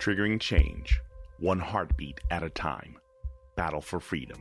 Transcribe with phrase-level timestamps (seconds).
[0.00, 0.98] Triggering change,
[1.38, 2.96] one heartbeat at a time.
[3.54, 4.40] Battle for freedom.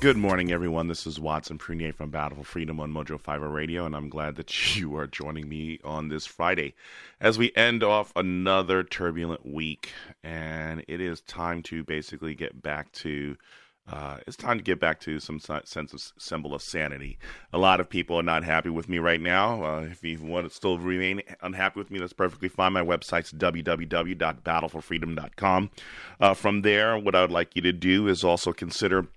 [0.00, 0.88] Good morning, everyone.
[0.88, 4.34] This is Watson Prunier from Battle for Freedom on Mojo 50 Radio, and I'm glad
[4.34, 6.74] that you are joining me on this Friday
[7.20, 9.92] as we end off another turbulent week.
[10.24, 13.36] And it is time to basically get back to
[13.90, 17.18] uh, it's time to get back to some sense of symbol of sanity.
[17.52, 19.64] A lot of people are not happy with me right now.
[19.64, 22.72] Uh, if you want to still remain unhappy with me, that's perfectly fine.
[22.72, 25.70] My website's www.battleforfreedom.com.
[26.20, 29.08] Uh, from there, what I would like you to do is also consider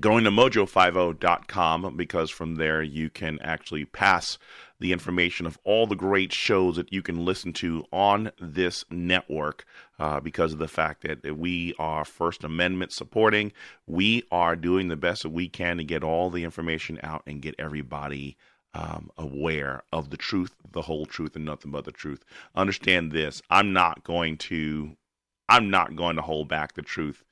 [0.00, 4.38] going to mojo50.com because from there you can actually pass
[4.80, 9.64] the information of all the great shows that you can listen to on this network
[9.98, 13.52] uh, because of the fact that we are First Amendment supporting.
[13.86, 17.42] We are doing the best that we can to get all the information out and
[17.42, 18.36] get everybody.
[18.76, 22.24] Um, aware of the truth, the whole truth, and nothing but the truth.
[22.56, 24.96] Understand this: I'm not going to,
[25.48, 27.22] I'm not going to hold back the truth.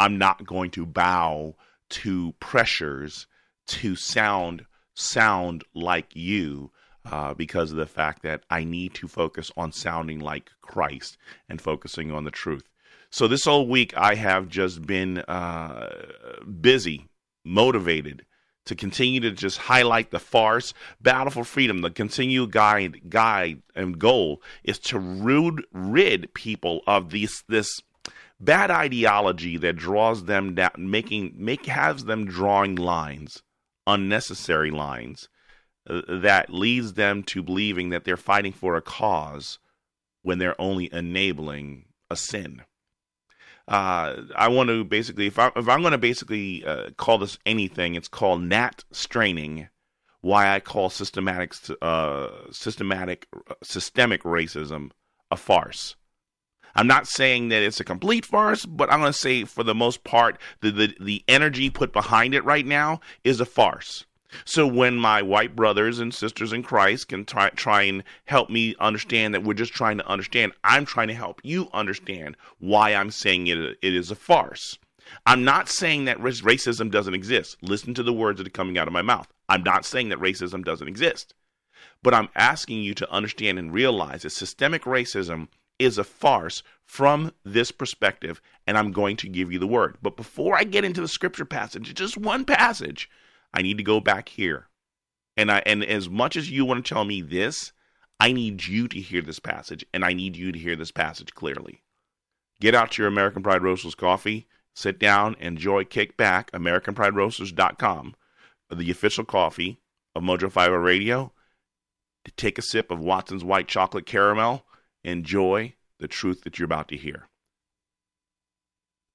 [0.00, 1.54] I'm not going to bow
[1.90, 3.26] to pressures
[3.66, 4.64] to sound
[4.94, 6.70] sound like you
[7.10, 11.16] uh, because of the fact that I need to focus on sounding like Christ
[11.48, 12.64] and focusing on the truth.
[13.10, 15.88] So this whole week I have just been uh,
[16.60, 17.08] busy,
[17.44, 18.24] motivated
[18.66, 20.74] to continue to just highlight the farce.
[21.00, 27.10] Battle for Freedom, the continued guide, guide and goal is to rid, rid people of
[27.10, 27.80] these this
[28.40, 33.42] bad ideology that draws them down, making make has them drawing lines,
[33.86, 35.28] unnecessary lines
[35.88, 39.58] uh, that leads them to believing that they're fighting for a cause
[40.22, 42.62] when they're only enabling a sin.
[43.68, 47.38] Uh, I want to basically, if, I, if I'm going to basically uh, call this
[47.46, 49.68] anything, it's called gnat straining.
[50.22, 54.90] Why I call systematic, uh, systematic, uh, systemic racism
[55.30, 55.96] a farce.
[56.74, 59.74] I'm not saying that it's a complete farce, but I'm going to say for the
[59.74, 64.06] most part, the, the, the energy put behind it right now is a farce.
[64.44, 68.76] So when my white brothers and sisters in Christ can try, try and help me
[68.78, 73.10] understand that we're just trying to understand, I'm trying to help you understand why I'm
[73.10, 74.78] saying it, it is a farce.
[75.26, 77.56] I'm not saying that racism doesn't exist.
[77.62, 79.26] Listen to the words that are coming out of my mouth.
[79.48, 81.34] I'm not saying that racism doesn't exist.
[82.02, 85.48] But I'm asking you to understand and realize that systemic racism
[85.80, 89.96] is a farce from this perspective, and I'm going to give you the word.
[90.02, 93.08] But before I get into the scripture passage, just one passage,
[93.54, 94.68] I need to go back here.
[95.36, 97.72] And I and as much as you want to tell me this,
[98.20, 101.34] I need you to hear this passage, and I need you to hear this passage
[101.34, 101.82] clearly.
[102.60, 108.14] Get out your American Pride Roasters coffee, sit down, enjoy, kick back, AmericanPrideRoasters.com,
[108.70, 109.80] the official coffee
[110.14, 111.32] of Mojo 50 Radio.
[112.26, 114.66] To take a sip of Watson's white chocolate caramel
[115.04, 117.28] enjoy the truth that you're about to hear.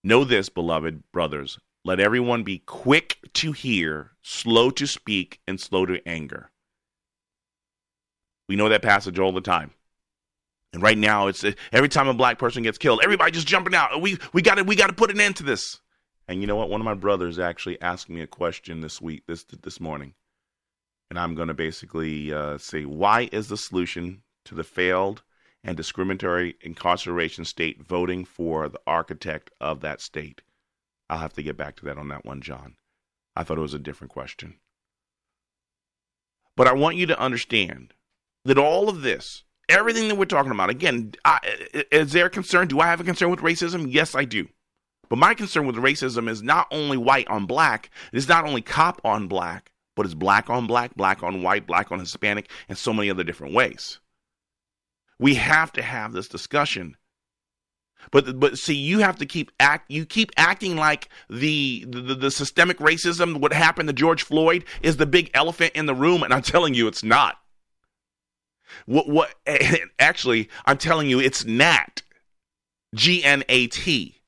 [0.03, 1.57] Know this, beloved brothers.
[1.83, 6.51] Let everyone be quick to hear, slow to speak, and slow to anger.
[8.47, 9.71] We know that passage all the time.
[10.73, 14.01] And right now, it's every time a black person gets killed, everybody just jumping out.
[14.01, 15.79] We we got to we got to put an end to this.
[16.27, 16.69] And you know what?
[16.69, 20.15] One of my brothers actually asked me a question this week, this this morning,
[21.09, 25.23] and I'm going to basically uh, say, why is the solution to the failed
[25.65, 30.41] and discriminatory incarceration state voting for the architect of that state?
[31.09, 32.75] I'll have to get back to that on that one, John.
[33.35, 34.55] I thought it was a different question.
[36.55, 37.93] But I want you to understand
[38.45, 41.39] that all of this, everything that we're talking about, again, I,
[41.91, 42.67] is there a concern?
[42.67, 43.87] Do I have a concern with racism?
[43.89, 44.47] Yes, I do.
[45.09, 49.01] But my concern with racism is not only white on black, it's not only cop
[49.03, 52.93] on black, but it's black on black, black on white, black on Hispanic, and so
[52.93, 53.99] many other different ways.
[55.19, 56.97] We have to have this discussion.
[58.11, 59.89] But but see, you have to keep act.
[59.89, 64.97] You keep acting like the, the the systemic racism, what happened to George Floyd, is
[64.97, 67.37] the big elephant in the room, and I'm telling you, it's not.
[68.85, 69.33] What what?
[69.99, 72.03] Actually, I'm telling you, it's gnat.
[72.93, 74.21] G N A T.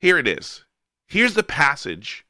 [0.00, 0.64] Here it is.
[1.06, 2.24] Here's the passage.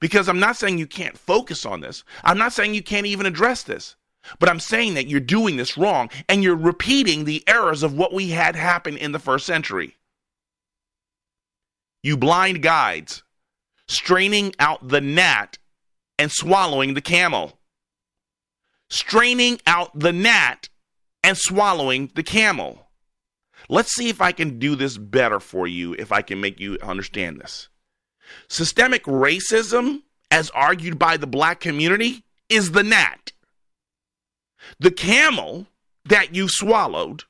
[0.00, 2.04] Because I'm not saying you can't focus on this.
[2.24, 3.96] I'm not saying you can't even address this.
[4.38, 8.12] But I'm saying that you're doing this wrong and you're repeating the errors of what
[8.12, 9.96] we had happen in the first century.
[12.02, 13.22] You blind guides,
[13.88, 15.58] straining out the gnat
[16.18, 17.58] and swallowing the camel.
[18.88, 20.68] Straining out the gnat
[21.22, 22.88] and swallowing the camel.
[23.68, 26.78] Let's see if I can do this better for you, if I can make you
[26.82, 27.68] understand this.
[28.48, 33.32] Systemic racism, as argued by the black community, is the gnat.
[34.78, 35.66] The camel
[36.04, 37.24] that you swallowed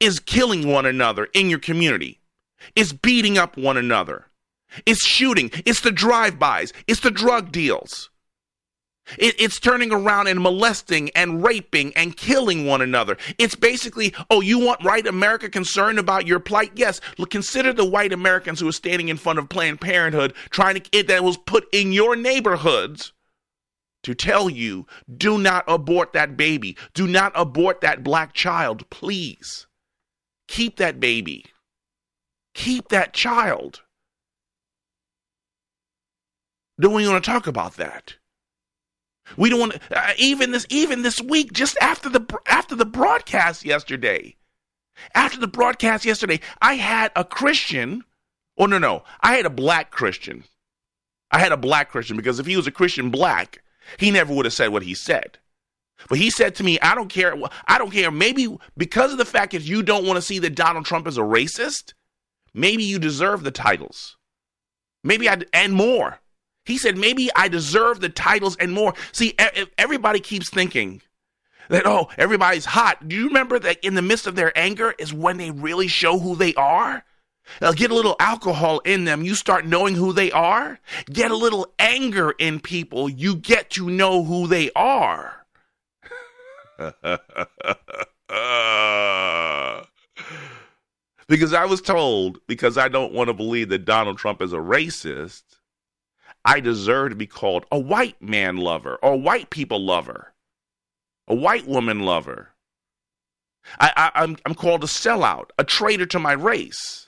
[0.00, 2.20] is killing one another in your community,
[2.74, 4.26] is beating up one another,
[4.84, 8.10] is shooting, it's the drive-bys, it's the drug deals.
[9.18, 13.16] It, it's turning around and molesting and raping and killing one another.
[13.38, 16.72] It's basically, oh, you want white America concerned about your plight?
[16.74, 17.00] Yes.
[17.16, 20.98] Look, consider the white Americans who are standing in front of Planned Parenthood trying to,
[20.98, 23.12] it, that was put in your neighborhoods
[24.06, 26.76] to tell you do not abort that baby.
[26.94, 29.66] Do not abort that black child, please.
[30.46, 31.44] Keep that baby.
[32.54, 33.82] Keep that child.
[36.78, 38.14] Don't we want to talk about that?
[39.36, 42.84] We don't want to, uh, even this even this week just after the after the
[42.86, 44.36] broadcast yesterday.
[45.14, 48.04] After the broadcast yesterday, I had a Christian.
[48.56, 49.02] Oh no, no.
[49.20, 50.44] I had a black Christian.
[51.32, 53.62] I had a black Christian because if he was a Christian black,
[53.98, 55.38] he never would have said what he said.
[56.08, 57.34] But he said to me, I don't care.
[57.66, 58.10] I don't care.
[58.10, 61.18] Maybe because of the fact that you don't want to see that Donald Trump is
[61.18, 61.94] a racist,
[62.52, 64.16] maybe you deserve the titles.
[65.02, 66.20] Maybe I, and more.
[66.64, 68.94] He said, maybe I deserve the titles and more.
[69.12, 69.34] See,
[69.78, 71.00] everybody keeps thinking
[71.68, 73.08] that, oh, everybody's hot.
[73.08, 76.18] Do you remember that in the midst of their anger is when they really show
[76.18, 77.04] who they are?
[77.60, 79.22] Get a little alcohol in them.
[79.22, 80.78] You start knowing who they are.
[81.06, 83.08] Get a little anger in people.
[83.08, 85.46] You get to know who they are.
[91.28, 94.58] because I was told, because I don't want to believe that Donald Trump is a
[94.58, 95.42] racist,
[96.44, 100.32] I deserve to be called a white man lover or white people lover,
[101.26, 102.50] a white woman lover.
[103.80, 107.05] I, I, I'm, I'm called a sellout, a traitor to my race,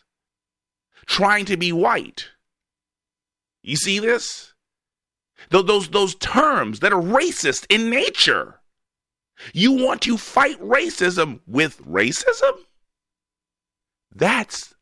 [1.08, 2.28] trying to be white.
[3.62, 4.54] You see this?
[5.50, 8.60] Those, those terms that are racist in nature.
[9.52, 12.58] You want to fight racism with racism?
[14.14, 14.74] That's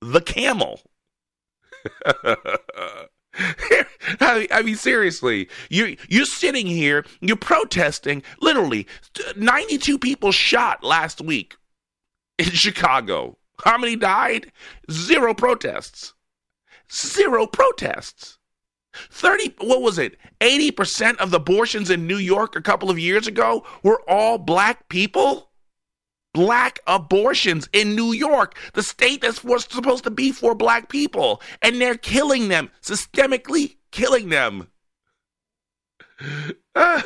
[0.00, 0.80] the camel.
[4.20, 8.22] I mean, seriously, you you're sitting here, you're protesting.
[8.40, 8.86] Literally,
[9.36, 11.56] 92 people shot last week
[12.38, 13.38] in Chicago.
[13.62, 14.52] How many died?
[14.90, 16.14] Zero protests.
[16.92, 18.38] Zero protests.
[19.10, 23.26] 30 what was it 80% of the abortions in new york a couple of years
[23.26, 25.50] ago were all black people
[26.34, 31.80] black abortions in New York, the state that's supposed to be for black people, and
[31.80, 34.68] they're killing them, systemically killing them.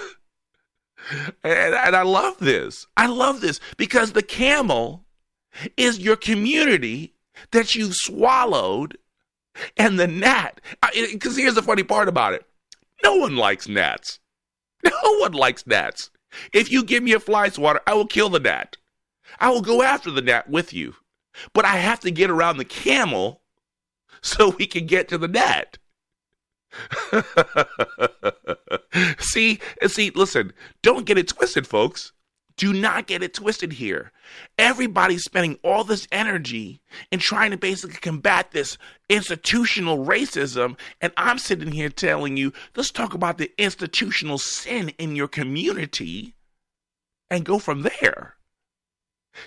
[1.44, 2.84] And, and I love this.
[2.96, 5.05] I love this because the camel
[5.76, 7.14] is your community
[7.52, 8.98] that you've swallowed,
[9.76, 10.60] and the gnat.
[10.94, 12.44] Because here's the funny part about it
[13.02, 14.20] no one likes gnats.
[14.84, 16.10] No one likes gnats.
[16.52, 18.76] If you give me a fly swatter, I will kill the gnat.
[19.40, 20.94] I will go after the gnat with you,
[21.52, 23.42] but I have to get around the camel
[24.22, 25.78] so we can get to the gnat.
[29.18, 32.12] see, see, listen, don't get it twisted, folks.
[32.56, 34.12] Do not get it twisted here.
[34.58, 36.80] Everybody's spending all this energy
[37.12, 38.78] in trying to basically combat this
[39.10, 40.78] institutional racism.
[41.02, 46.34] And I'm sitting here telling you, let's talk about the institutional sin in your community
[47.30, 48.36] and go from there.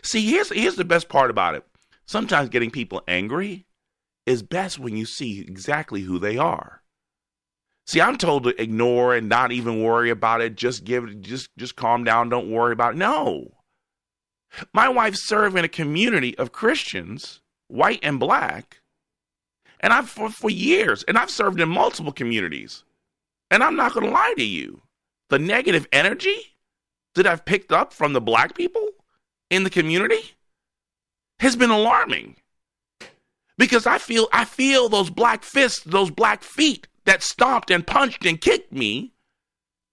[0.04, 1.66] See, here's here's the best part about it.
[2.06, 3.66] Sometimes getting people angry
[4.26, 6.84] is best when you see exactly who they are.
[7.90, 10.56] See, I'm told to ignore and not even worry about it.
[10.56, 12.30] Just give it, just just calm down.
[12.30, 12.98] Don't worry about it.
[12.98, 13.56] No.
[14.76, 18.82] My wife served in a community of Christians, white and black,
[19.80, 22.84] And I've for, for years, and I've served in multiple communities.
[23.50, 24.84] And I'm not going to lie to you.
[25.30, 26.58] The negative energy
[27.16, 28.88] that I've picked up from the black people
[29.50, 30.36] in the community
[31.40, 32.36] has been alarming.
[33.58, 38.26] Because I feel I feel those black fists, those black feet that stomped and punched
[38.26, 39.14] and kicked me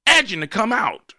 [0.07, 1.15] edging to come out.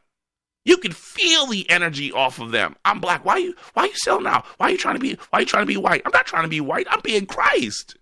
[0.66, 2.76] You can feel the energy off of them.
[2.84, 3.24] I'm black.
[3.24, 4.46] Why you why you selling out?
[4.58, 6.02] Why are you trying to be why are you trying to be white?
[6.06, 6.88] I'm not trying to be white.
[6.90, 7.96] I'm being Christ.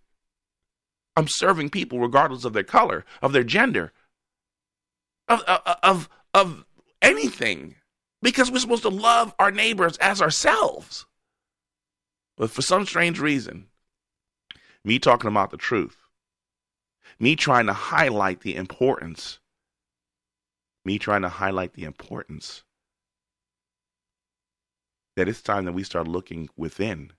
[1.15, 3.93] I'm serving people regardless of their color, of their gender,
[5.27, 6.65] of of of, of
[7.01, 7.75] anything.
[8.21, 11.05] Because we're supposed to love our neighbors as ourselves.
[12.37, 13.67] But for some strange reason,
[14.83, 15.97] me talking about the truth,
[17.19, 19.39] me trying to highlight the importance
[20.85, 22.63] me trying to highlight the importance
[25.15, 27.11] that it's time that we start looking within.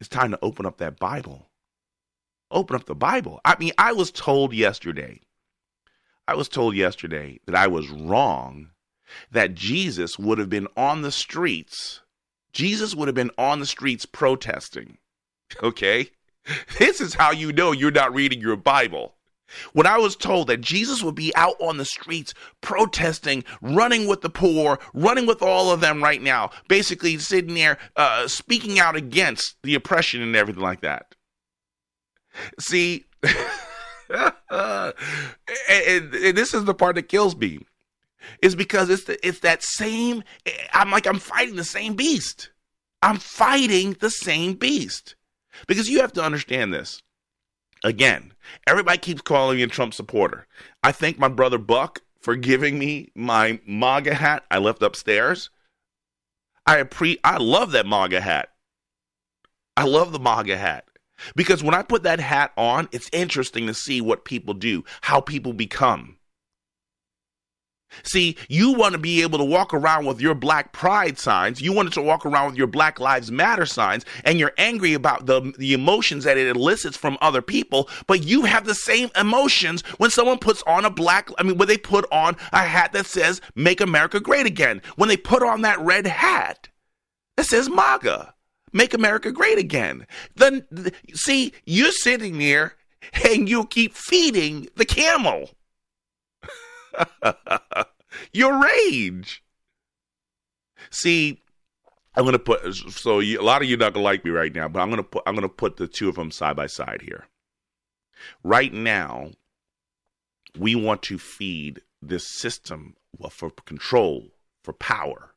[0.00, 1.48] It's time to open up that Bible.
[2.50, 3.40] Open up the Bible.
[3.44, 5.20] I mean, I was told yesterday,
[6.26, 8.70] I was told yesterday that I was wrong,
[9.30, 12.00] that Jesus would have been on the streets.
[12.52, 14.98] Jesus would have been on the streets protesting.
[15.62, 16.08] Okay?
[16.78, 19.14] This is how you know you're not reading your Bible.
[19.74, 22.32] When I was told that Jesus would be out on the streets
[22.62, 27.78] protesting, running with the poor, running with all of them right now, basically sitting there
[27.96, 31.14] uh, speaking out against the oppression and everything like that.
[32.58, 34.94] See, and,
[35.70, 37.60] and, and this is the part that kills me,
[38.40, 40.24] is because it's the, it's that same.
[40.72, 42.50] I'm like I'm fighting the same beast.
[43.02, 45.16] I'm fighting the same beast
[45.66, 47.02] because you have to understand this.
[47.84, 48.32] Again,
[48.66, 50.46] everybody keeps calling me a Trump supporter.
[50.82, 55.50] I thank my brother Buck for giving me my MAGA hat I left upstairs.
[56.64, 58.50] I appre- I love that MAGA hat.
[59.76, 60.84] I love the MAGA hat.
[61.34, 65.20] Because when I put that hat on, it's interesting to see what people do, how
[65.20, 66.18] people become.
[68.02, 71.60] See, you want to be able to walk around with your black pride signs.
[71.60, 75.26] You wanted to walk around with your Black Lives Matter signs, and you're angry about
[75.26, 79.82] the, the emotions that it elicits from other people, but you have the same emotions
[79.98, 83.06] when someone puts on a black, I mean, when they put on a hat that
[83.06, 84.82] says, Make America Great Again.
[84.96, 86.68] When they put on that red hat
[87.36, 88.34] that says MAGA,
[88.72, 90.06] Make America Great Again.
[90.36, 90.66] Then,
[91.14, 92.76] see, you're sitting there
[93.28, 95.50] and you keep feeding the camel.
[98.32, 99.42] Your rage.
[100.90, 101.42] See,
[102.14, 104.68] I'm gonna put so you, a lot of you not gonna like me right now,
[104.68, 107.26] but I'm gonna put I'm gonna put the two of them side by side here.
[108.44, 109.30] Right now,
[110.58, 114.28] we want to feed this system well, for control,
[114.62, 115.34] for power.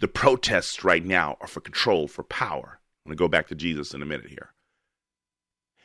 [0.00, 2.80] The protests right now are for control, for power.
[3.04, 4.52] I'm gonna go back to Jesus in a minute here.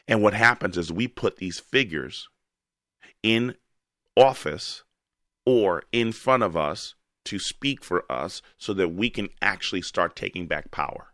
[0.07, 2.27] And what happens is we put these figures
[3.23, 3.55] in
[4.17, 4.83] office
[5.45, 6.95] or in front of us
[7.25, 11.13] to speak for us so that we can actually start taking back power.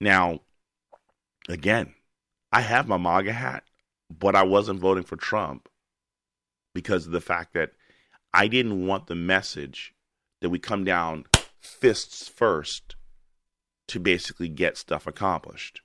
[0.00, 0.40] Now,
[1.48, 1.94] again,
[2.52, 3.64] I have my MAGA hat,
[4.10, 5.68] but I wasn't voting for Trump
[6.74, 7.72] because of the fact that
[8.32, 9.94] I didn't want the message
[10.40, 11.24] that we come down
[11.60, 12.96] fists first
[13.88, 15.82] to basically get stuff accomplished.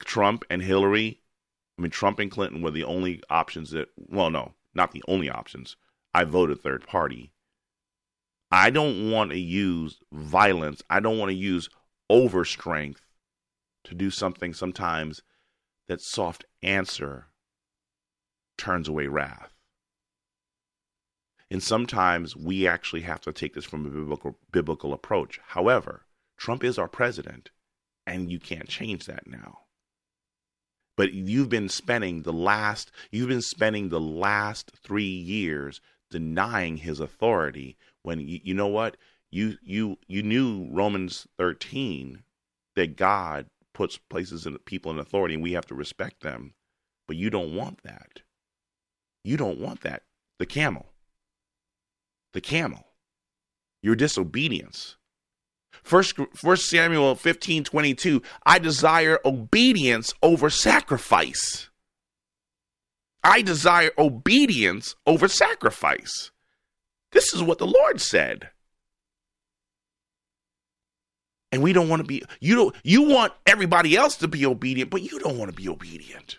[0.00, 1.20] Trump and Hillary,
[1.78, 5.28] I mean, Trump and Clinton were the only options that, well, no, not the only
[5.28, 5.76] options.
[6.14, 7.32] I voted third party.
[8.50, 10.82] I don't want to use violence.
[10.88, 11.68] I don't want to use
[12.10, 13.02] overstrength
[13.84, 15.22] to do something sometimes
[15.88, 17.26] that soft answer
[18.56, 19.52] turns away wrath.
[21.50, 25.40] And sometimes we actually have to take this from a biblical, biblical approach.
[25.48, 26.06] However,
[26.36, 27.50] Trump is our president,
[28.06, 29.60] and you can't change that now
[30.98, 36.98] but you've been spending the last you've been spending the last 3 years denying his
[36.98, 38.96] authority when you, you know what?
[39.30, 42.24] You you you knew Romans 13
[42.74, 46.52] that God puts places and people in authority and we have to respect them
[47.06, 48.20] but you don't want that.
[49.24, 50.02] You don't want that.
[50.38, 50.86] The camel.
[52.34, 52.84] The camel.
[53.82, 54.97] Your disobedience
[55.82, 61.70] First, First Samuel 15 22, I desire obedience over sacrifice.
[63.24, 66.30] I desire obedience over sacrifice.
[67.12, 68.50] This is what the Lord said.
[71.50, 74.90] And we don't want to be you don't you want everybody else to be obedient,
[74.90, 76.38] but you don't want to be obedient.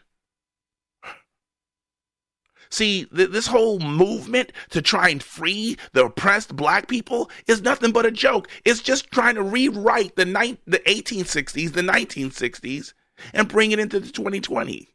[2.72, 7.92] See, th- this whole movement to try and free the oppressed black people is nothing
[7.92, 8.48] but a joke.
[8.64, 12.94] It's just trying to rewrite the, ni- the 1860s, the 1960s,
[13.34, 14.88] and bring it into the 2020.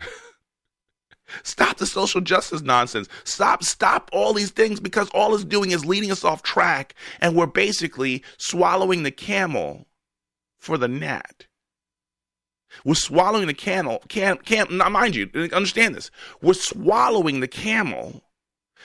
[1.44, 3.08] Stop the social justice nonsense.
[3.22, 7.36] Stop, stop all these things because all it's doing is leading us off track and
[7.36, 9.86] we're basically swallowing the camel
[10.58, 11.46] for the gnat.
[12.84, 16.10] We're swallowing the camel, cam, cam, now mind you, understand this.
[16.42, 18.22] We're swallowing the camel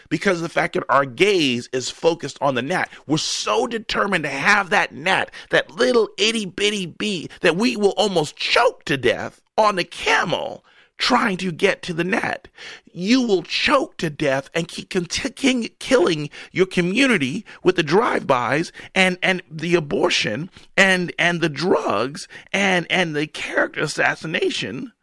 [0.09, 2.89] because of the fact that our gaze is focused on the gnat.
[3.07, 7.93] We're so determined to have that gnat, that little itty bitty bee, that we will
[7.97, 10.65] almost choke to death on the camel
[10.97, 12.47] trying to get to the net.
[12.91, 19.17] You will choke to death and keep continuing killing your community with the drive-bys and,
[19.21, 24.93] and the abortion and, and the drugs and, and the character assassination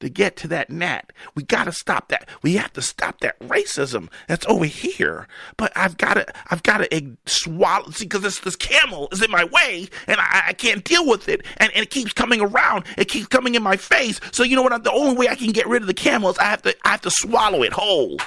[0.00, 1.12] to get to that net.
[1.34, 2.28] We got to stop that.
[2.42, 5.28] We have to stop that racism that's over here.
[5.56, 9.30] But I've got to, I've got to swallow, see, because this, this camel is in
[9.30, 11.44] my way and I, I can't deal with it.
[11.58, 12.84] And, and it keeps coming around.
[12.96, 14.20] It keeps coming in my face.
[14.32, 14.84] So you know what?
[14.84, 16.90] The only way I can get rid of the camel is I have to, I
[16.90, 18.18] have to swallow it whole.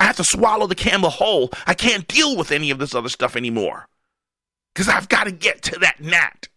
[0.00, 1.50] I have to swallow the camel whole.
[1.66, 3.88] I can't deal with any of this other stuff anymore.
[4.74, 6.48] Because I've got to get to that gnat.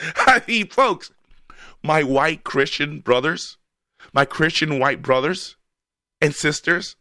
[0.16, 1.12] I mean, folks,
[1.82, 3.58] my white Christian brothers,
[4.12, 5.56] my Christian white brothers
[6.20, 6.96] and sisters,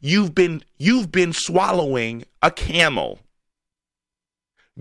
[0.00, 3.20] you've been you've been swallowing a camel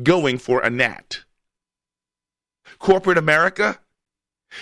[0.01, 1.23] going for a gnat.
[2.79, 3.79] Corporate America,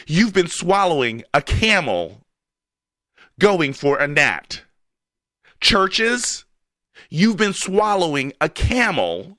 [0.05, 2.21] you've been swallowing a camel
[3.39, 4.63] going for a gnat.
[5.59, 6.45] Churches,
[7.09, 9.37] you've been swallowing a camel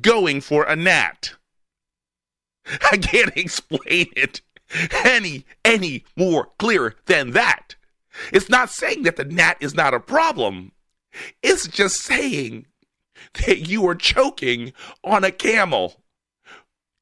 [0.00, 1.34] going for a gnat.
[2.92, 4.40] I can't explain it
[5.04, 7.76] any any more clear than that.
[8.32, 10.72] It's not saying that the gnat is not a problem.
[11.42, 12.66] It's just saying
[13.46, 14.72] that you are choking
[15.04, 16.02] on a camel.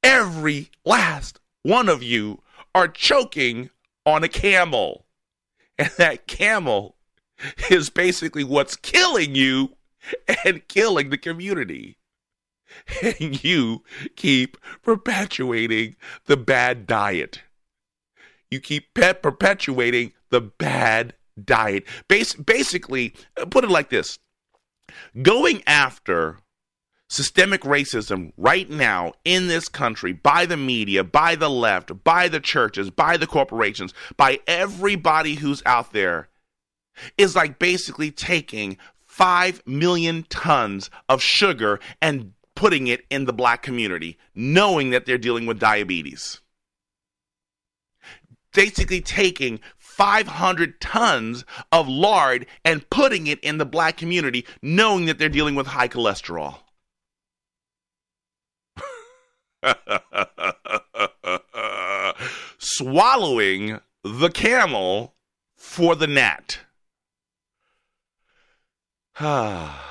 [0.02, 2.42] Every last one of you
[2.74, 3.70] are choking
[4.04, 5.06] on a camel.
[5.78, 6.96] And that camel
[7.70, 9.76] is basically what's killing you
[10.44, 11.98] and killing the community.
[13.20, 13.82] and you
[14.16, 17.42] keep perpetuating the bad diet.
[18.50, 21.84] You keep pe- perpetuating the bad diet.
[22.08, 24.18] Bas- basically, uh, put it like this
[25.22, 26.38] going after
[27.08, 32.40] systemic racism right now in this country by the media, by the left, by the
[32.40, 36.28] churches, by the corporations, by everybody who's out there
[37.16, 43.62] is like basically taking 5 million tons of sugar and putting it in the black
[43.62, 46.40] community, knowing that they're dealing with diabetes.
[48.52, 55.18] Basically, taking 500 tons of lard and putting it in the black community, knowing that
[55.18, 56.56] they're dealing with high cholesterol.
[62.58, 65.14] Swallowing the camel
[65.54, 66.60] for the gnat.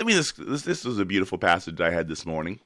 [0.00, 2.60] I mean, this, this, this was a beautiful passage I had this morning.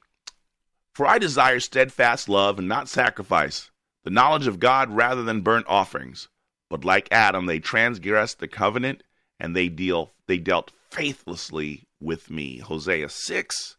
[0.93, 3.69] For I desire steadfast love and not sacrifice,
[4.05, 6.29] the knowledge of God rather than burnt offerings.
[6.69, 9.03] But like Adam, they transgressed the covenant
[9.37, 12.59] and they deal they dealt faithlessly with me.
[12.59, 13.75] Hosea 6,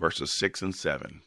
[0.00, 1.22] verses 6 and 7.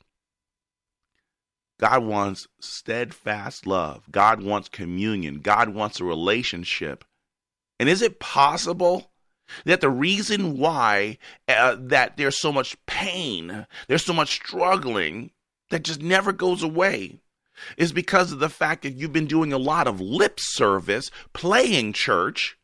[1.79, 4.11] God wants steadfast love.
[4.11, 5.39] God wants communion.
[5.39, 7.05] God wants a relationship.
[7.79, 9.12] And is it possible
[9.65, 15.31] that the reason why uh, that there's so much pain, there's so much struggling
[15.69, 17.19] that just never goes away
[17.77, 21.93] is because of the fact that you've been doing a lot of lip service, playing
[21.93, 22.57] church,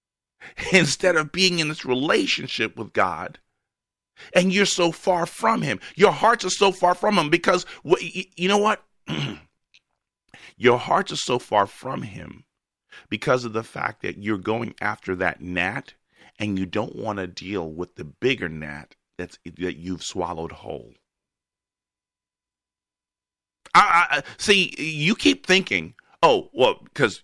[0.72, 3.38] instead of being in this relationship with God.
[4.34, 5.78] And you're so far from Him.
[5.94, 8.82] Your hearts are so far from Him because, you know what?
[10.56, 12.44] Your hearts are so far from Him
[13.10, 15.92] because of the fact that you're going after that gnat
[16.38, 20.92] and you don't want to deal with the bigger gnat that's that you've swallowed whole.
[23.74, 24.74] I, I see.
[24.78, 27.22] You keep thinking, oh, well, because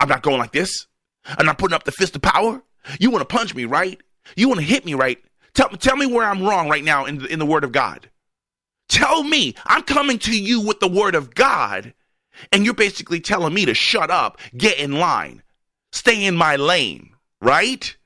[0.00, 0.86] I'm not going like this.
[1.24, 2.62] I'm not putting up the fist of power.
[2.98, 4.00] You want to punch me, right?
[4.36, 5.18] You want to hit me, right?
[5.54, 8.10] Tell, tell me where I'm wrong right now in in the Word of God.
[8.88, 9.54] Tell me.
[9.66, 11.94] I'm coming to you with the Word of God,
[12.52, 15.42] and you're basically telling me to shut up, get in line,
[15.92, 17.96] stay in my lane, right?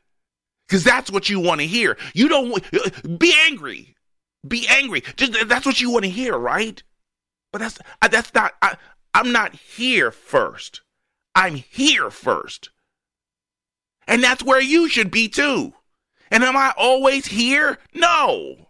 [0.73, 1.99] because that's what you want to hear.
[2.15, 3.95] You don't uh, be angry,
[4.49, 5.03] be angry.
[5.17, 6.83] Just, that's what you want to hear, right?
[7.53, 7.79] But that's
[8.11, 8.55] that's not.
[8.63, 8.77] I,
[9.13, 10.81] I'm not here first.
[11.35, 12.71] I'm here first,
[14.09, 15.75] and that's where you should be too.
[16.31, 17.77] And am I always here?
[17.93, 18.69] No.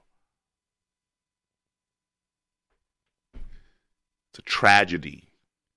[4.31, 5.29] It's a tragedy.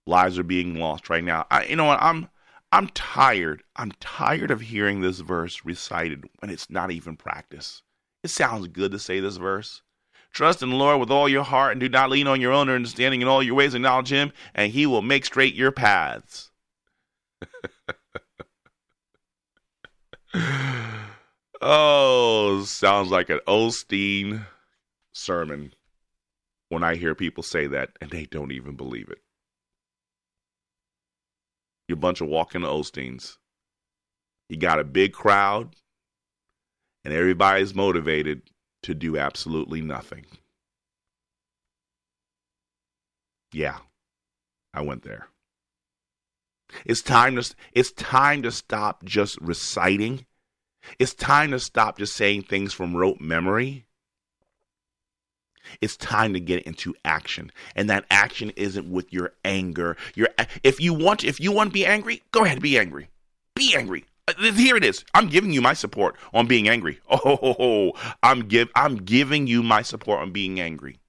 [0.08, 1.46] Lives are being lost right now.
[1.52, 2.02] I, you know what?
[2.02, 2.30] I'm
[2.76, 3.64] I'm tired.
[3.78, 7.84] I'm tired of hearing this verse recited when it's not even practice.
[8.22, 9.82] It sounds good to say this verse.
[10.34, 12.68] Trust in the Lord with all your heart and do not lean on your own
[12.70, 13.74] understanding in all your ways.
[13.76, 16.52] Acknowledge him, and he will make straight your paths.
[21.62, 24.48] oh, sounds like an Osteen
[25.14, 25.74] sermon
[26.68, 29.22] when I hear people say that and they don't even believe it.
[31.88, 33.38] You're a bunch of walking Osteens.
[34.50, 35.76] You got a big crowd,
[37.04, 38.44] and everybody's motivated
[38.84, 40.26] to do absolutely nothing.
[43.52, 43.78] Yeah,
[44.74, 45.30] I went there.
[46.86, 50.26] It's time to it's time to stop just reciting.
[51.00, 53.85] It's time to stop just saying things from rote memory.
[55.82, 57.52] It's time to get into action.
[57.76, 59.98] And that action isn't with your anger.
[60.16, 60.30] Your
[60.64, 63.10] if you want if you want to be angry, go ahead be angry.
[63.56, 64.06] Be angry.
[64.28, 65.06] Uh, here it is.
[65.14, 67.00] I'm giving you my support on being angry.
[67.10, 71.00] Oh, I'm give I'm giving you my support on being angry.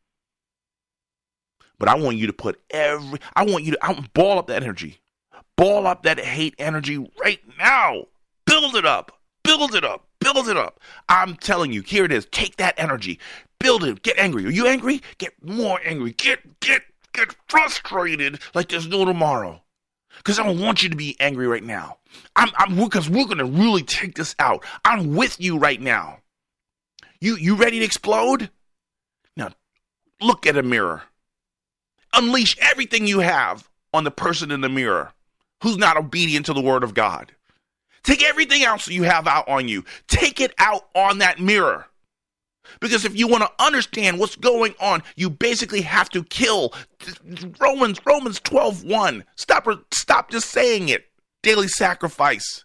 [1.78, 4.46] But I want you to put every I want you to I want ball up
[4.48, 5.00] that energy.
[5.56, 8.06] Ball up that hate energy right now.
[8.44, 9.12] Build it up.
[9.42, 10.06] Build it up.
[10.20, 10.80] Build it up.
[11.08, 12.26] I'm telling you, here it is.
[12.26, 13.18] Take that energy.
[13.58, 14.02] Build it.
[14.02, 14.46] Get angry.
[14.46, 15.02] Are you angry?
[15.18, 16.12] Get more angry.
[16.12, 19.62] Get get get frustrated like there's no tomorrow.
[20.18, 21.98] Because I don't want you to be angry right now.
[22.34, 24.64] I'm I'm because we're gonna really take this out.
[24.84, 26.18] I'm with you right now.
[27.20, 28.50] You you ready to explode?
[29.36, 29.50] Now
[30.20, 31.02] look at a mirror.
[32.12, 35.12] Unleash everything you have on the person in the mirror
[35.62, 37.32] who's not obedient to the word of God.
[38.02, 39.84] Take everything else you have out on you.
[40.06, 41.86] Take it out on that mirror.
[42.80, 46.72] Because if you want to understand what's going on, you basically have to kill
[47.58, 49.24] Romans Romans 12 1.
[49.36, 51.06] Stop stop just saying it.
[51.42, 52.64] Daily sacrifice.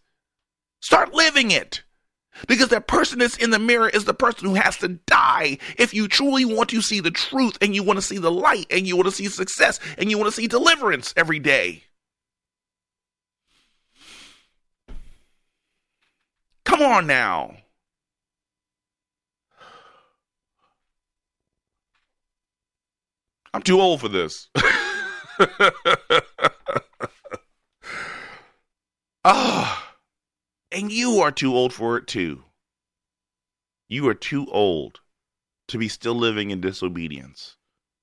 [0.79, 1.83] Start living it.
[2.47, 5.93] Because that person that's in the mirror is the person who has to die if
[5.93, 8.87] you truly want to see the truth and you want to see the light and
[8.87, 11.83] you want to see success and you want to see deliverance every day.
[16.63, 17.57] Come on now.
[23.53, 24.49] I'm too old for this.
[29.23, 29.97] Ah,
[30.71, 32.43] and you are too old for it too.
[33.87, 35.01] You are too old
[35.67, 37.55] to be still living in disobedience,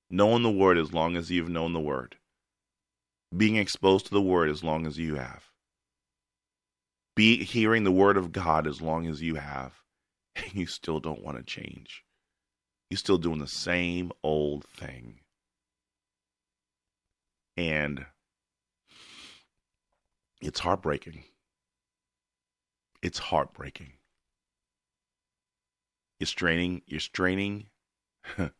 [0.09, 2.15] knowing the word as long as you've known the word,
[3.35, 5.51] being exposed to the word as long as you have,
[7.15, 9.73] be hearing the word of God as long as you have,
[10.37, 12.05] and you still don't want to change.
[12.89, 15.19] You're still doing the same old thing.
[17.59, 18.05] And
[20.41, 21.25] it's heartbreaking.
[23.01, 23.91] It's heartbreaking.
[26.21, 27.65] You're straining, you're straining,
[28.37, 28.51] you're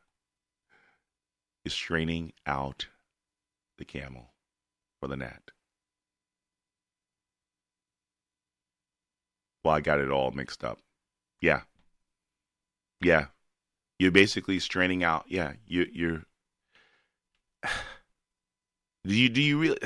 [1.68, 2.88] straining out
[3.78, 4.34] the camel
[5.00, 5.52] for the gnat.
[9.64, 10.80] Well, I got it all mixed up.
[11.40, 11.62] Yeah.
[13.00, 13.28] Yeah.
[13.98, 15.24] You're basically straining out.
[15.30, 15.54] Yeah.
[15.66, 16.24] You, you're.
[19.10, 19.80] Do you do you really?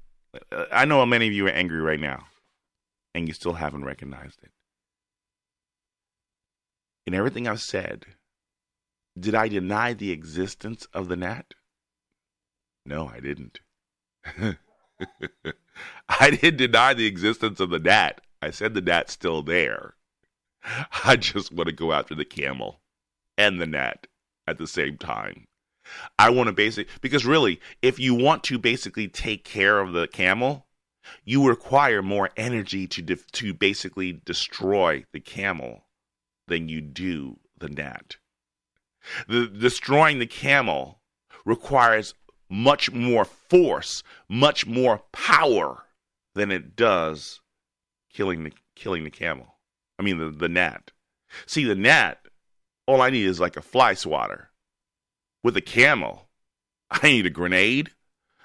[0.72, 2.24] I know many of you are angry right now,
[3.14, 4.50] and you still haven't recognized it.
[7.06, 8.06] In everything I've said,
[9.18, 11.52] did I deny the existence of the gnat?
[12.86, 13.60] No, I didn't.
[16.08, 18.22] I didn't deny the existence of the gnat.
[18.40, 19.96] I said the gnat's still there.
[21.04, 22.80] I just want to go after the camel
[23.36, 24.06] and the gnat
[24.46, 25.46] at the same time.
[26.18, 30.06] I want to basically because really, if you want to basically take care of the
[30.08, 30.66] camel,
[31.24, 35.84] you require more energy to to basically destroy the camel
[36.48, 38.16] than you do the gnat.
[39.28, 41.00] The destroying the camel
[41.44, 42.14] requires
[42.48, 45.86] much more force, much more power
[46.34, 47.40] than it does
[48.12, 49.56] killing the killing the camel.
[49.98, 50.92] I mean the the gnat.
[51.46, 52.26] See the gnat,
[52.86, 54.51] all I need is like a fly swatter
[55.42, 56.28] with a camel.
[56.90, 57.90] I need a grenade.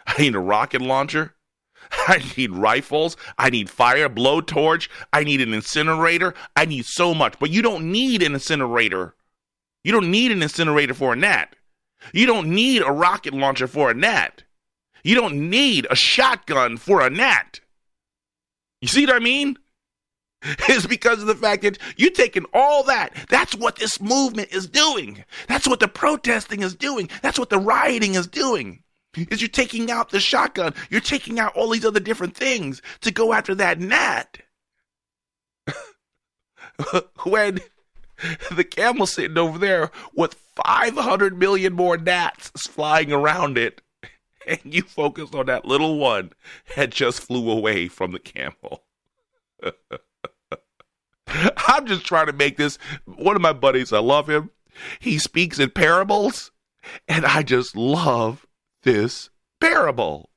[0.06, 1.36] I need a rocket launcher.
[1.92, 3.18] I need rifles.
[3.38, 4.90] I need fire, blowtorch.
[5.14, 6.34] I need an incinerator.
[6.56, 7.40] I need so much.
[7.40, 9.16] But you don't need an incinerator.
[9.84, 11.56] You don't need an incinerator for a gnat.
[12.14, 14.44] You don't need a rocket launcher for a gnat.
[15.04, 17.62] You don't need a shotgun for a gnat.
[18.82, 19.58] You see what I mean?
[20.70, 23.14] is because of the fact that you're taking all that.
[23.30, 25.24] That's what this movement is doing.
[25.48, 27.10] That's what the protesting is doing.
[27.22, 28.84] That's what the rioting is doing.
[29.16, 30.74] is you're taking out the shotgun.
[30.90, 34.40] You're taking out all these other different things to go after that gnat.
[37.24, 37.60] when
[38.56, 43.82] the camel's sitting over there with 500 million more gnats flying around it,
[44.48, 46.32] and you focus on that little one
[46.76, 48.84] that just flew away from the camel.
[51.78, 53.94] I'm just trying to make this one of my buddies.
[53.94, 54.50] I love him.
[55.00, 56.52] He speaks in parables,
[57.08, 58.46] and I just love
[58.84, 60.30] this parable.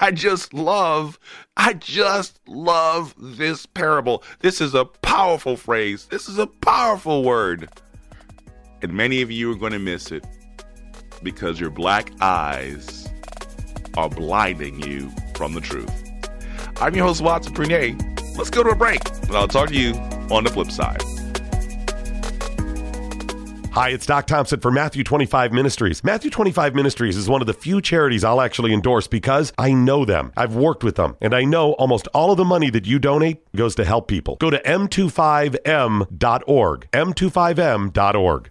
[0.00, 1.18] I just love,
[1.56, 4.24] I just love this parable.
[4.40, 6.06] This is a powerful phrase.
[6.06, 7.68] This is a powerful word.
[8.82, 10.26] And many of you are going to miss it
[11.22, 13.08] because your black eyes
[13.96, 15.92] are blinding you from the truth.
[16.80, 18.13] I'm your host, Watson Prunier.
[18.36, 19.94] Let's go to a break, and I'll talk to you
[20.30, 21.02] on the flip side.
[23.74, 26.04] Hi, it's Doc Thompson for Matthew 25 Ministries.
[26.04, 30.04] Matthew 25 Ministries is one of the few charities I'll actually endorse because I know
[30.04, 30.32] them.
[30.36, 33.44] I've worked with them, and I know almost all of the money that you donate
[33.56, 34.36] goes to help people.
[34.36, 36.88] Go to m25m.org.
[36.92, 38.50] m25m.org.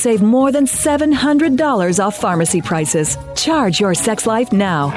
[0.01, 3.17] save more than $700 off pharmacy prices.
[3.35, 4.91] Charge your sex life now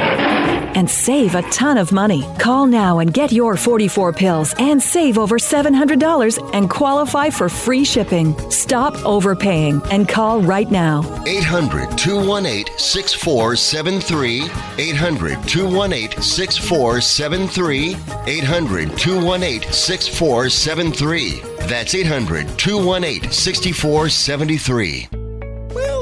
[0.75, 2.25] and save a ton of money.
[2.39, 7.85] Call now and get your 44 pills and save over $700 and qualify for free
[7.85, 8.35] shipping.
[8.51, 11.01] Stop overpaying and call right now.
[11.27, 14.43] 800 218 6473.
[14.79, 17.97] 800 218 6473.
[18.27, 21.43] 800 218 6473.
[21.69, 24.94] That's 800 218 6473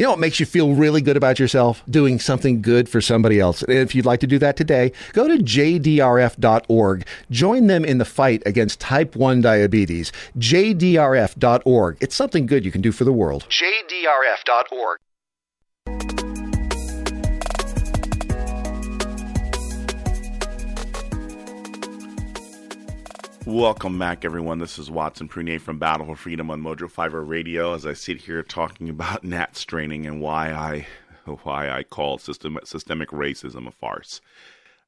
[0.00, 1.82] You know what makes you feel really good about yourself?
[1.86, 3.60] Doing something good for somebody else.
[3.60, 7.06] And if you'd like to do that today, go to jdrf.org.
[7.30, 10.10] Join them in the fight against type 1 diabetes.
[10.38, 11.98] jdrf.org.
[12.00, 13.44] It's something good you can do for the world.
[13.50, 15.00] jdrf.org.
[23.50, 24.60] Welcome back, everyone.
[24.60, 27.74] This is Watson Prunier from Battle for Freedom on Mojo 50 Radio.
[27.74, 30.86] As I sit here talking about gnat straining and why I
[31.42, 34.20] why I call system, systemic racism a farce.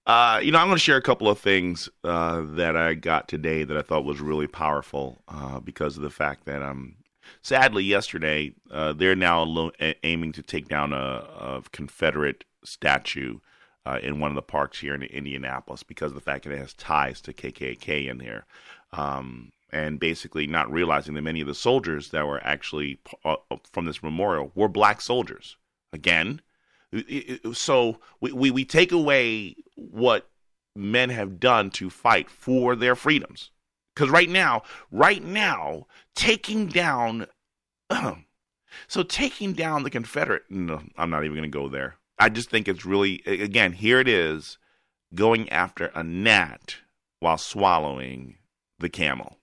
[0.07, 3.27] Uh, you know, I'm going to share a couple of things uh, that I got
[3.27, 6.94] today that I thought was really powerful uh, because of the fact that um,
[7.42, 9.72] sadly yesterday uh, they're now
[10.05, 13.40] aiming to take down a, a Confederate statue
[13.85, 16.59] uh, in one of the parks here in Indianapolis because of the fact that it
[16.59, 18.47] has ties to KKK in there.
[18.92, 23.37] Um, and basically not realizing that many of the soldiers that were actually uh,
[23.73, 25.57] from this memorial were black soldiers.
[25.95, 26.42] Again,
[27.53, 30.29] so we, we, we take away what
[30.77, 33.51] men have done to fight for their freedoms.
[33.95, 37.27] Because right now, right now, taking down,
[38.88, 41.97] so taking down the Confederate, no, I'm not even going to go there.
[42.18, 44.59] I just think it's really again here it is
[45.14, 46.77] going after a gnat
[47.20, 48.37] while swallowing
[48.79, 49.38] the camel.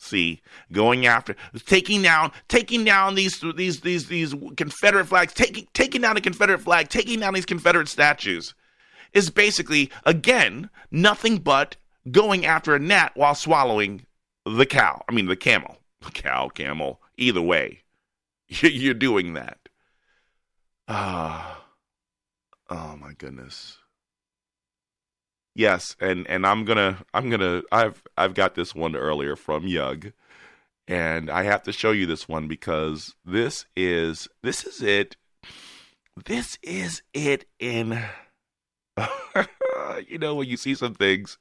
[0.00, 1.34] See, going after
[1.66, 6.60] taking down taking down these these these these Confederate flags, taking taking down a Confederate
[6.60, 8.54] flag, taking down these Confederate statues
[9.12, 11.76] is basically again nothing but
[12.10, 14.06] going after a gnat while swallowing
[14.44, 15.02] the cow.
[15.08, 15.78] I mean the camel.
[16.14, 17.82] Cow, camel, either way.
[18.48, 19.67] You're doing that.
[20.88, 21.64] Ah.
[22.70, 23.76] oh my goodness.
[25.54, 30.12] Yes, and and I'm gonna I'm gonna I've I've got this one earlier from Yug,
[30.86, 35.16] and I have to show you this one because this is this is it.
[36.24, 38.02] This is it in.
[40.08, 41.36] you know when you see some things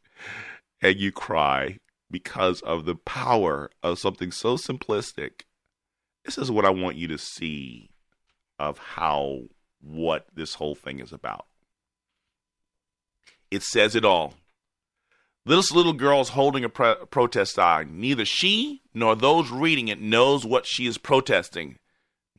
[0.81, 1.77] and you cry
[2.11, 5.43] because of the power of something so simplistic.
[6.25, 7.91] This is what I want you to see
[8.59, 9.41] of how
[9.81, 11.45] what this whole thing is about.
[13.51, 14.33] it says it all.
[15.45, 17.99] This little girl is holding a pro- protest sign.
[18.01, 21.77] Neither she nor those reading it knows what she is protesting.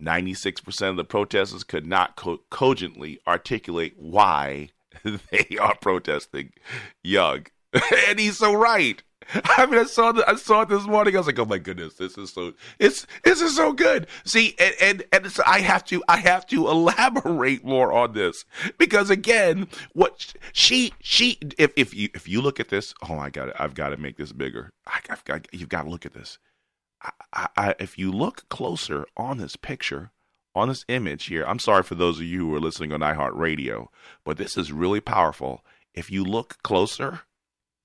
[0.01, 4.69] 96% of the protesters could not co- cogently articulate why
[5.05, 6.53] they are protesting.
[7.03, 7.47] Young.
[8.09, 9.03] and he's so right.
[9.45, 11.15] I mean, I saw the, I saw it this morning.
[11.15, 14.55] I was like, "Oh my goodness, this is so it's this is so good." See,
[14.59, 18.45] and and, and so I have to I have to elaborate more on this
[18.79, 23.31] because again, what she she if if you if you look at this, oh, I
[23.31, 24.73] got I've got to make this bigger.
[24.87, 26.39] I, have got you've got to look at this.
[27.33, 30.11] I, I, if you look closer on this picture,
[30.55, 33.89] on this image here, I'm sorry for those of you who are listening on iHeartRadio,
[34.25, 35.65] but this is really powerful.
[35.95, 37.21] If you look closer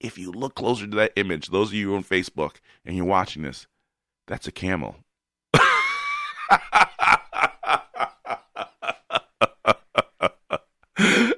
[0.03, 3.41] if you look closer to that image, those of you on Facebook and you're watching
[3.41, 3.65] this,
[4.27, 4.97] that's a camel.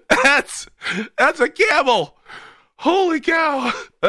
[0.10, 0.67] that's
[1.17, 2.17] that's a camel.
[2.80, 3.71] Holy cow.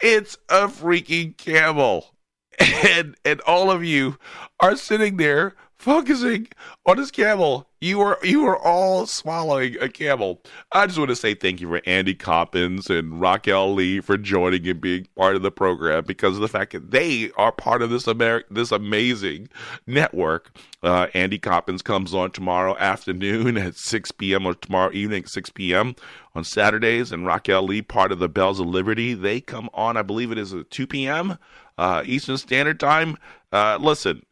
[0.00, 2.14] it's a freaking camel.
[2.60, 4.18] And and all of you
[4.60, 6.48] are sitting there focusing
[6.86, 7.68] on his camel.
[7.80, 10.40] You are you are all swallowing a camel.
[10.72, 14.66] I just want to say thank you for Andy Coppins and Raquel Lee for joining
[14.66, 17.90] and being part of the program because of the fact that they are part of
[17.90, 19.48] this Ameri- this amazing
[19.86, 20.50] network.
[20.82, 24.46] Uh, Andy Coppins comes on tomorrow afternoon at 6 p.m.
[24.46, 25.94] or tomorrow evening at 6 p.m.
[26.34, 29.96] on Saturdays, and Raquel Lee, part of the Bells of Liberty, they come on.
[29.96, 31.38] I believe it is at 2 p.m.
[31.76, 33.18] Uh, Eastern Standard Time.
[33.52, 34.24] Uh, listen.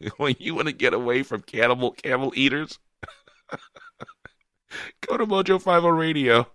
[0.16, 2.78] when you want to get away from cannibal camel eaters,
[5.06, 6.46] go to Mojo Five O Radio,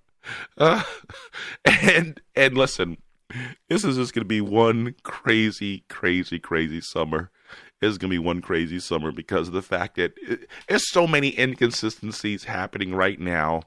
[0.57, 0.83] uh,
[1.65, 2.97] and and listen.
[3.67, 7.31] This is just going to be one crazy, crazy, crazy summer.
[7.81, 11.05] It's going to be one crazy summer because of the fact that it, there's so
[11.05, 13.63] many inconsistencies happening right now,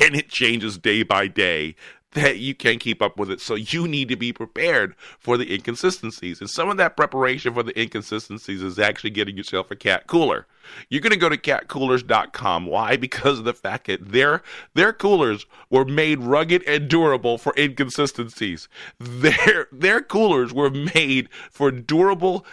[0.00, 1.74] and it changes day by day
[2.12, 3.40] that you can't keep up with it.
[3.40, 6.40] So you need to be prepared for the inconsistencies.
[6.40, 10.46] And some of that preparation for the inconsistencies is actually getting yourself a cat cooler.
[10.88, 12.66] You're going to go to catcoolers.com.
[12.66, 12.96] Why?
[12.96, 14.42] Because of the fact that their
[14.74, 18.68] their coolers were made rugged and durable for inconsistencies.
[18.98, 22.44] Their their coolers were made for durable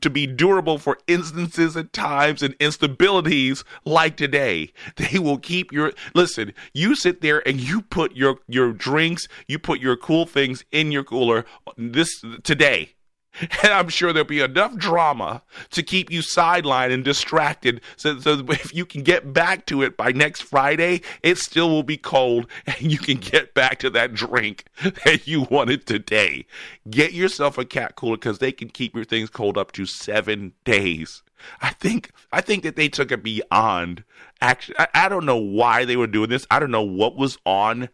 [0.00, 4.72] to be durable for instances and times and instabilities like today.
[4.96, 9.58] They will keep your listen, you sit there and you put your your drinks, you
[9.58, 11.44] put your cool things in your cooler
[11.76, 12.93] this today.
[13.62, 17.80] And I'm sure there'll be enough drama to keep you sidelined and distracted.
[17.96, 21.82] So, so if you can get back to it by next Friday, it still will
[21.82, 24.64] be cold and you can get back to that drink
[25.04, 26.46] that you wanted today.
[26.88, 30.52] Get yourself a cat cooler because they can keep your things cold up to seven
[30.64, 31.22] days.
[31.60, 34.04] I think I think that they took it beyond.
[34.40, 36.46] Actually, I, I don't know why they were doing this.
[36.50, 37.88] I don't know what was on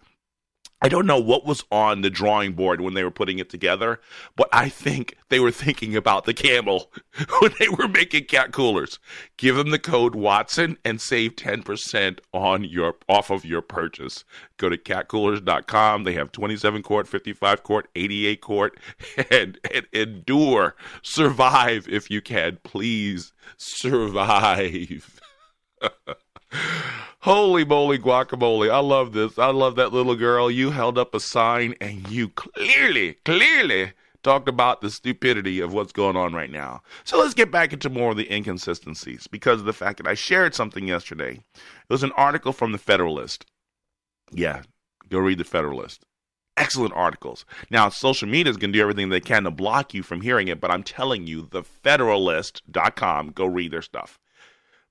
[0.83, 4.01] I don't know what was on the drawing board when they were putting it together,
[4.35, 6.91] but I think they were thinking about the camel
[7.41, 8.99] when they were making cat coolers.
[9.37, 14.25] Give them the code Watson and save 10% on your off of your purchase.
[14.57, 16.05] Go to catcoolers.com.
[16.05, 18.79] They have 27 quart, 55 quart, 88 quart
[19.31, 20.77] and, and endure.
[21.03, 22.59] Survive if you can.
[22.65, 25.21] Please survive.
[27.23, 28.71] Holy moly guacamole.
[28.71, 29.39] I love this.
[29.39, 30.51] I love that little girl.
[30.51, 35.93] You held up a sign and you clearly, clearly talked about the stupidity of what's
[35.93, 36.81] going on right now.
[37.05, 40.15] So let's get back into more of the inconsistencies because of the fact that I
[40.15, 41.41] shared something yesterday.
[41.55, 43.45] It was an article from the Federalist.
[44.33, 44.63] Yeah,
[45.11, 46.05] go read the Federalist.
[46.57, 47.45] Excellent articles.
[47.71, 50.49] Now, social media is going to do everything they can to block you from hearing
[50.49, 54.20] it, but I'm telling you, the Federalist.com, go read their stuff.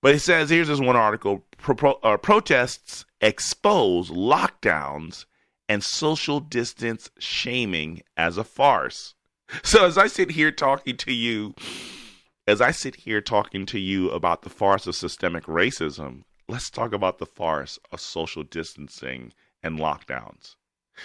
[0.02, 5.26] But it says here's this one article pro- uh, protests expose lockdowns
[5.68, 9.16] and social distance shaming as a farce.
[9.64, 11.54] So as I sit here talking to you,
[12.48, 16.94] as I sit here talking to you about the farce of systemic racism, let's talk
[16.94, 20.56] about the farce of social distancing and lockdowns.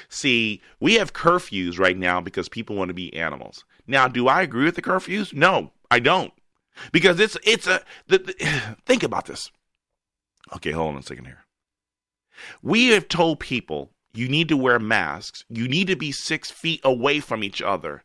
[0.09, 3.65] See, we have curfews right now because people want to be animals.
[3.87, 5.33] Now, do I agree with the curfews?
[5.33, 6.33] No, I don't
[6.93, 9.51] because it's it's a the, the, think about this.
[10.55, 11.45] Okay, hold on a second here.
[12.63, 16.81] We have told people you need to wear masks, you need to be six feet
[16.85, 18.03] away from each other,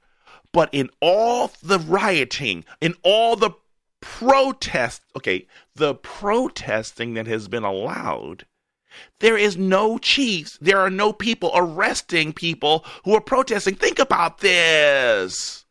[0.51, 3.51] but in all the rioting, in all the
[4.01, 8.45] protest, okay, the protesting that has been allowed.
[9.20, 10.57] There is no chiefs.
[10.59, 13.76] There are no people arresting people who are protesting.
[13.76, 15.65] Think about this.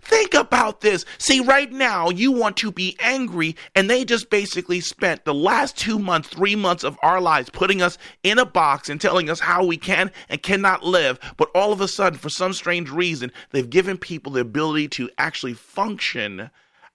[0.00, 1.04] Think about this.
[1.18, 5.76] See, right now, you want to be angry, and they just basically spent the last
[5.76, 9.40] two months, three months of our lives putting us in a box and telling us
[9.40, 11.18] how we can and cannot live.
[11.36, 15.10] But all of a sudden, for some strange reason, they've given people the ability to
[15.18, 16.50] actually function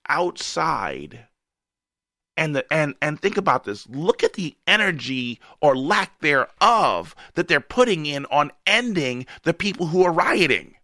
[0.08, 1.28] outside.
[2.40, 3.88] And, the, and and think about this.
[3.90, 9.88] Look at the energy or lack thereof that they're putting in on ending the people
[9.88, 10.77] who are rioting.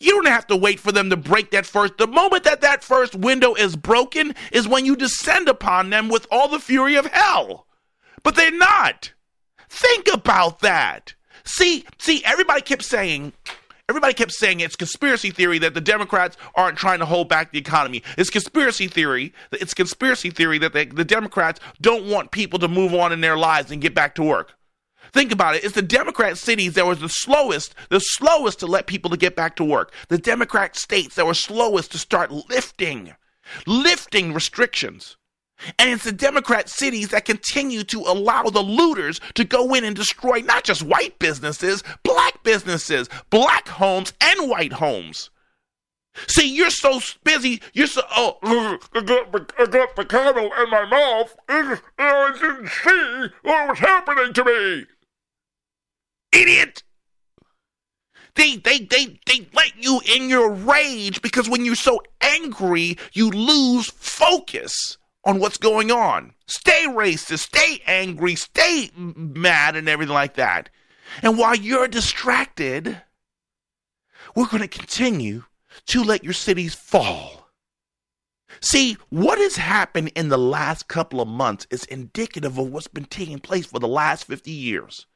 [0.00, 1.98] You don't have to wait for them to break that first.
[1.98, 6.26] The moment that that first window is broken is when you descend upon them with
[6.30, 7.66] all the fury of hell.
[8.22, 9.12] But they're not.
[9.68, 11.14] Think about that.
[11.44, 13.32] See, see, everybody kept saying,
[13.88, 17.58] everybody kept saying it's conspiracy theory that the Democrats aren't trying to hold back the
[17.58, 18.02] economy.
[18.16, 19.32] It's conspiracy theory.
[19.52, 23.36] It's conspiracy theory that they, the Democrats don't want people to move on in their
[23.36, 24.54] lives and get back to work.
[25.14, 25.62] Think about it.
[25.62, 29.36] It's the Democrat cities that were the slowest, the slowest to let people to get
[29.36, 29.92] back to work.
[30.08, 33.14] The Democrat states that were slowest to start lifting,
[33.64, 35.16] lifting restrictions.
[35.78, 39.94] And it's the Democrat cities that continue to allow the looters to go in and
[39.94, 45.30] destroy not just white businesses, black businesses, black homes, and white homes.
[46.26, 47.62] See, you're so busy.
[47.72, 48.38] You're so oh,
[48.94, 51.36] I got the, I got the candle in my mouth.
[51.48, 54.86] I didn't see what was happening to me
[56.34, 56.82] idiot.
[58.34, 63.30] They, they, they, they let you in your rage because when you're so angry, you
[63.30, 66.34] lose focus on what's going on.
[66.46, 70.68] Stay racist, stay angry, stay mad, and everything like that.
[71.22, 73.00] And while you're distracted,
[74.34, 75.44] we're going to continue
[75.86, 77.48] to let your cities fall.
[78.60, 83.04] See, what has happened in the last couple of months is indicative of what's been
[83.04, 85.06] taking place for the last 50 years.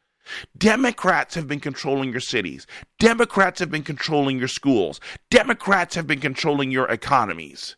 [0.56, 2.66] Democrats have been controlling your cities.
[2.98, 5.00] Democrats have been controlling your schools.
[5.30, 7.76] Democrats have been controlling your economies.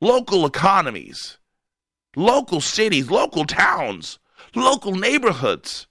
[0.00, 1.38] Local economies,
[2.16, 4.18] local cities, local towns,
[4.54, 5.86] local neighborhoods.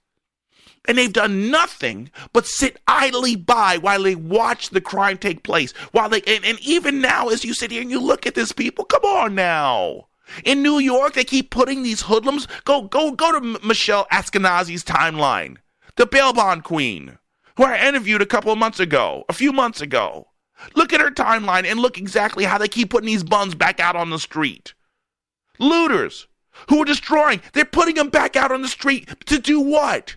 [0.86, 5.72] And they've done nothing but sit idly by while they watch the crime take place.
[5.92, 8.52] While they and, and even now, as you sit here and you look at this
[8.52, 10.08] people, come on now.
[10.44, 12.48] In New York, they keep putting these hoodlums.
[12.64, 15.58] Go, go, go to M- Michelle Esquenazi's timeline
[15.96, 17.18] the bail bond queen,
[17.56, 20.28] who I interviewed a couple of months ago, a few months ago.
[20.74, 23.96] Look at her timeline and look exactly how they keep putting these bums back out
[23.96, 24.74] on the street.
[25.58, 26.28] Looters
[26.68, 30.16] who are destroying, they're putting them back out on the street to do what?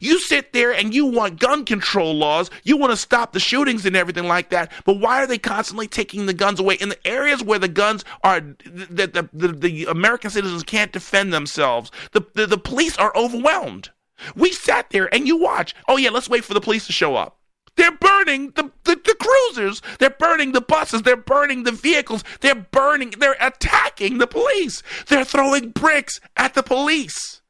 [0.00, 2.50] You sit there and you want gun control laws.
[2.62, 4.72] You want to stop the shootings and everything like that.
[4.84, 8.04] But why are they constantly taking the guns away in the areas where the guns
[8.22, 11.90] are that the, the, the, American citizens can't defend themselves?
[12.12, 13.90] The, the, the police are overwhelmed.
[14.34, 15.74] We sat there and you watch.
[15.88, 17.38] Oh, yeah, let's wait for the police to show up.
[17.76, 19.80] They're burning the, the, the, cruisers.
[19.98, 21.02] They're burning the buses.
[21.02, 22.22] They're burning the vehicles.
[22.40, 24.82] They're burning, they're attacking the police.
[25.08, 27.40] They're throwing bricks at the police.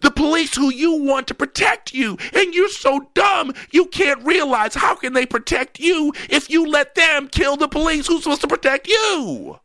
[0.00, 2.16] The police who you want to protect you.
[2.32, 6.94] And you're so dumb, you can't realize how can they protect you if you let
[6.94, 9.58] them kill the police who's supposed to protect you?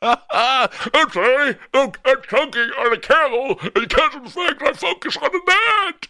[0.00, 1.92] I'm sorry, I'm,
[2.28, 6.08] choking on a camel because of the fact I focus on the gnat.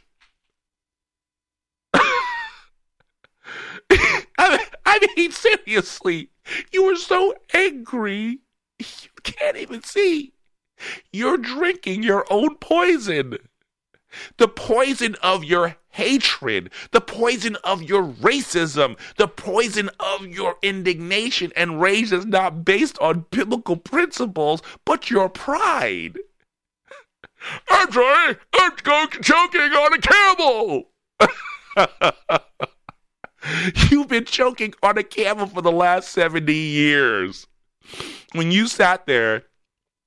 [4.39, 6.31] I, I mean, seriously,
[6.71, 8.41] you were so angry,
[8.79, 10.35] you can't even see.
[11.11, 13.39] You're drinking your own poison.
[14.37, 21.53] The poison of your hatred, the poison of your racism, the poison of your indignation
[21.57, 26.17] and rage is not based on biblical principles, but your pride.
[27.69, 30.85] I'm sorry, I'm choking on a camel.
[33.91, 37.49] You've been choking on a camel for the last 70 years.
[38.35, 39.47] When you sat there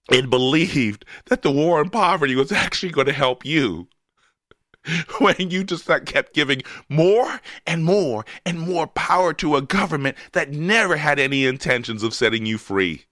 [0.10, 3.90] and believed that the war on poverty was actually going to help you.
[5.20, 10.52] when you just kept giving more and more and more power to a government that
[10.52, 13.06] never had any intentions of setting you free.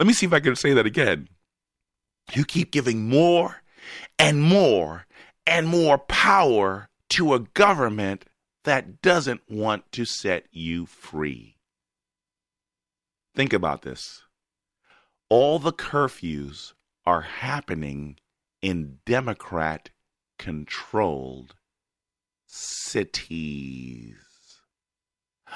[0.00, 1.28] Let me see if I can say that again.
[2.34, 3.62] You keep giving more
[4.18, 5.06] and more
[5.46, 8.24] and more power to a government
[8.64, 11.56] that doesn't want to set you free.
[13.34, 14.22] Think about this.
[15.28, 16.72] All the curfews
[17.04, 18.18] are happening
[18.66, 19.90] in Democrat
[20.40, 21.54] controlled
[22.46, 24.16] cities.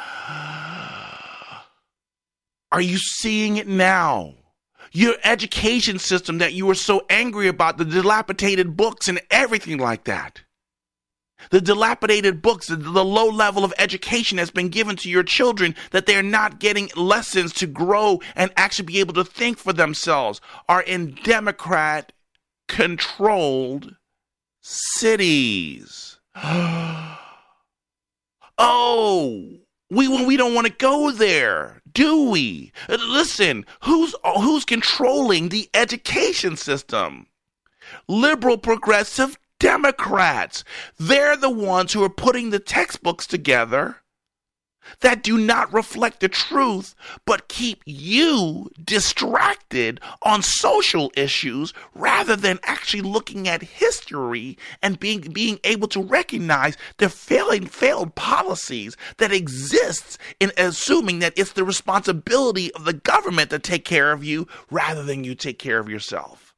[2.71, 4.35] Are you seeing it now?
[4.93, 10.05] Your education system that you were so angry about, the dilapidated books and everything like
[10.05, 10.43] that.
[11.51, 15.75] the dilapidated books, the, the low level of education has been given to your children
[15.91, 20.41] that they're not getting lessons to grow and actually be able to think for themselves
[20.69, 22.13] are in Democrat
[22.71, 23.97] controlled
[24.63, 26.19] cities.
[26.37, 27.17] oh,
[29.91, 32.73] we we don't want to go there, do we?
[32.89, 37.27] Listen, who's who's controlling the education system?
[38.07, 40.63] Liberal progressive Democrats.
[40.97, 43.97] They're the ones who are putting the textbooks together
[45.01, 52.59] that do not reflect the truth, but keep you distracted on social issues rather than
[52.65, 59.33] actually looking at history and being, being able to recognize the failing, failed policies that
[59.33, 64.47] exists in assuming that it's the responsibility of the government to take care of you
[64.71, 66.50] rather than you take care of yourself.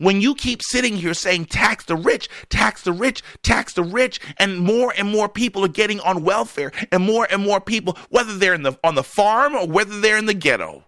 [0.00, 4.18] When you keep sitting here saying tax the rich, tax the rich, tax the rich,
[4.38, 8.34] and more and more people are getting on welfare, and more and more people, whether
[8.38, 10.84] they're in the on the farm or whether they're in the ghetto.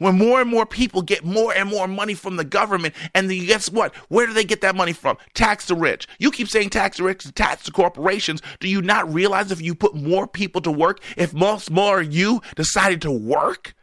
[0.00, 3.46] When more and more people get more and more money from the government, and then
[3.46, 3.94] guess what?
[4.08, 5.18] Where do they get that money from?
[5.34, 6.08] Tax the rich.
[6.18, 8.42] You keep saying tax the rich, tax the corporations.
[8.58, 12.42] Do you not realize if you put more people to work, if most more you
[12.56, 13.76] decided to work,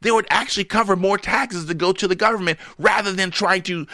[0.00, 3.86] they would actually cover more taxes to go to the government rather than trying to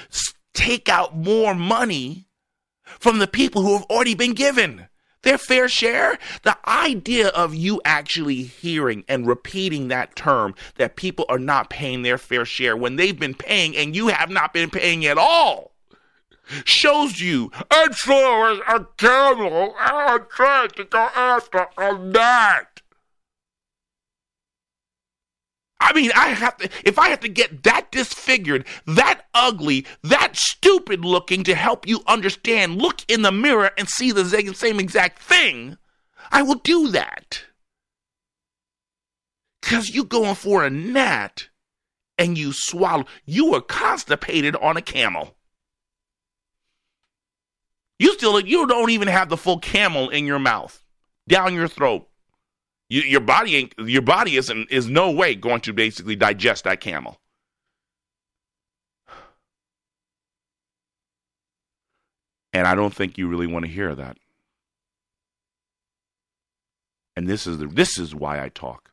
[0.54, 2.26] take out more money
[2.84, 4.88] from the people who have already been given
[5.22, 6.18] their fair share.
[6.42, 12.02] The idea of you actually hearing and repeating that term that people are not paying
[12.02, 15.72] their fair share when they've been paying and you have not been paying at all
[16.64, 22.75] shows you it's so a camel I'm trying to go after a that.
[25.78, 30.36] I mean, I have to, if I have to get that disfigured, that ugly, that
[30.36, 34.24] stupid looking to help you understand, look in the mirror and see the
[34.54, 35.76] same exact thing,
[36.32, 37.42] I will do that.
[39.60, 41.48] Because you going for a gnat
[42.16, 45.36] and you swallow, you were constipated on a camel.
[47.98, 50.82] You still, you don't even have the full camel in your mouth,
[51.28, 52.08] down your throat.
[52.88, 56.80] You, your body ain't your body isn't is no way going to basically digest that
[56.80, 57.18] camel.
[62.52, 64.16] And I don't think you really want to hear that.
[67.14, 68.92] And this is the this is why I talk.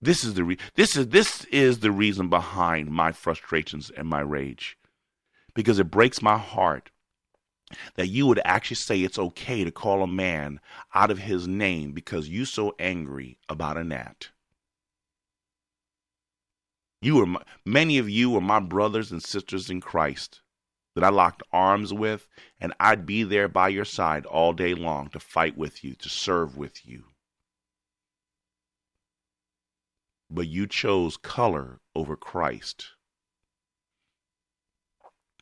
[0.00, 4.20] This is the re- this is this is the reason behind my frustrations and my
[4.20, 4.78] rage.
[5.54, 6.91] Because it breaks my heart
[7.94, 10.60] that you would actually say it's okay to call a man
[10.94, 14.30] out of his name because you're so angry about a gnat.
[17.00, 20.40] You were my, many of you were my brothers and sisters in Christ
[20.94, 22.28] that I locked arms with,
[22.60, 26.08] and I'd be there by your side all day long to fight with you, to
[26.08, 27.04] serve with you.
[30.30, 32.90] But you chose color over Christ.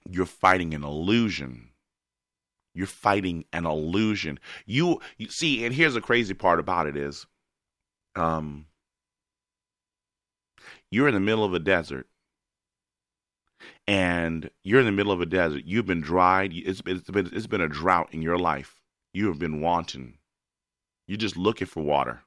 [0.08, 1.69] You're fighting an illusion
[2.74, 4.38] you're fighting an illusion.
[4.66, 7.26] You, you see, and here's the crazy part about it is,
[8.16, 8.66] um,
[10.90, 12.06] you're in the middle of a desert,
[13.86, 15.64] and you're in the middle of a desert.
[15.64, 16.52] You've been dried.
[16.54, 18.80] It's been, it's been it's been a drought in your life.
[19.12, 20.18] You have been wanting.
[21.06, 22.22] You're just looking for water.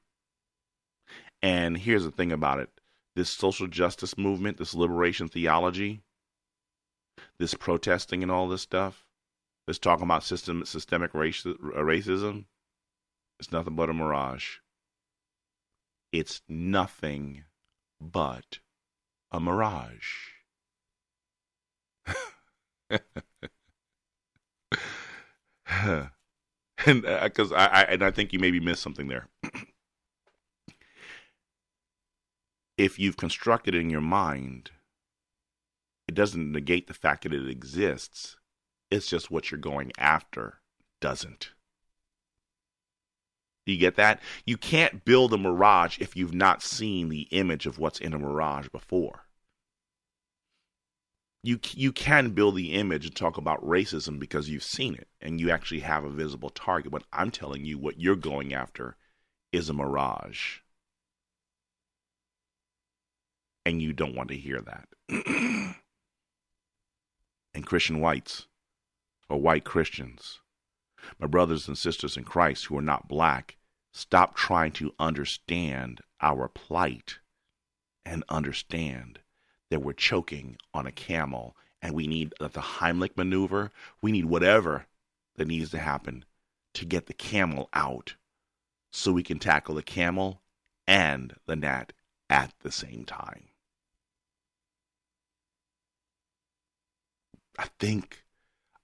[1.42, 2.70] And here's the thing about it:
[3.16, 6.02] this social justice movement, this liberation theology,
[7.38, 9.03] this protesting and all this stuff
[9.66, 12.44] that's talking about system, systemic race, racism,
[13.38, 14.56] it's nothing but a mirage.
[16.12, 17.44] It's nothing
[18.00, 18.58] but
[19.32, 20.30] a mirage.
[26.86, 29.28] and because uh, I, I and I think you maybe missed something there.
[32.76, 34.70] if you've constructed it in your mind,
[36.06, 38.36] it doesn't negate the fact that it exists.
[38.90, 40.60] It's just what you're going after
[41.00, 41.50] doesn't.
[43.66, 44.20] You get that?
[44.44, 48.18] You can't build a mirage if you've not seen the image of what's in a
[48.18, 49.26] mirage before.
[51.42, 55.38] You you can build the image and talk about racism because you've seen it and
[55.40, 56.90] you actually have a visible target.
[56.90, 58.96] But I'm telling you, what you're going after
[59.52, 60.58] is a mirage,
[63.66, 64.88] and you don't want to hear that.
[67.54, 68.46] and Christian whites,
[69.28, 70.40] or white Christians.
[71.18, 73.56] My brothers and sisters in Christ who are not black,
[73.92, 77.18] stop trying to understand our plight
[78.04, 79.20] and understand
[79.70, 83.70] that we're choking on a camel and we need the Heimlich maneuver.
[84.00, 84.86] We need whatever
[85.36, 86.24] that needs to happen
[86.74, 88.14] to get the camel out
[88.90, 90.40] so we can tackle the camel
[90.86, 91.92] and the gnat
[92.30, 93.48] at the same time.
[97.58, 98.23] I think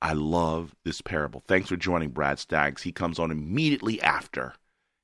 [0.02, 1.42] I love this parable.
[1.46, 2.82] Thanks for joining Brad Staggs.
[2.82, 4.54] He comes on immediately after.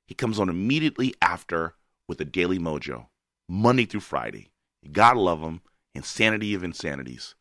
[0.07, 1.75] He comes on immediately after
[2.07, 3.07] with a Daily Mojo,
[3.47, 4.49] Monday through Friday.
[4.81, 5.61] You gotta love him.
[5.93, 7.35] Insanity of insanities.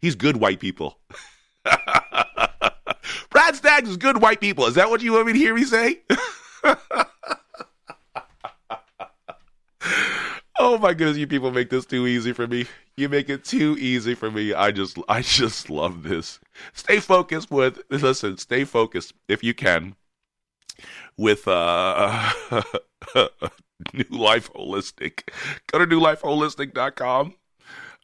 [0.00, 0.98] He's good white people.
[3.30, 4.66] Brad Staggs is good white people.
[4.66, 6.00] Is that what you want me to hear me say?
[10.66, 12.66] oh my goodness, you people make this too easy for me.
[12.96, 14.52] You make it too easy for me.
[14.52, 16.40] I just I just love this.
[16.72, 19.94] Stay focused with listen, stay focused if you can
[21.16, 22.32] with uh
[23.92, 25.28] New Life Holistic.
[25.68, 27.34] Go to newlifeholistic.com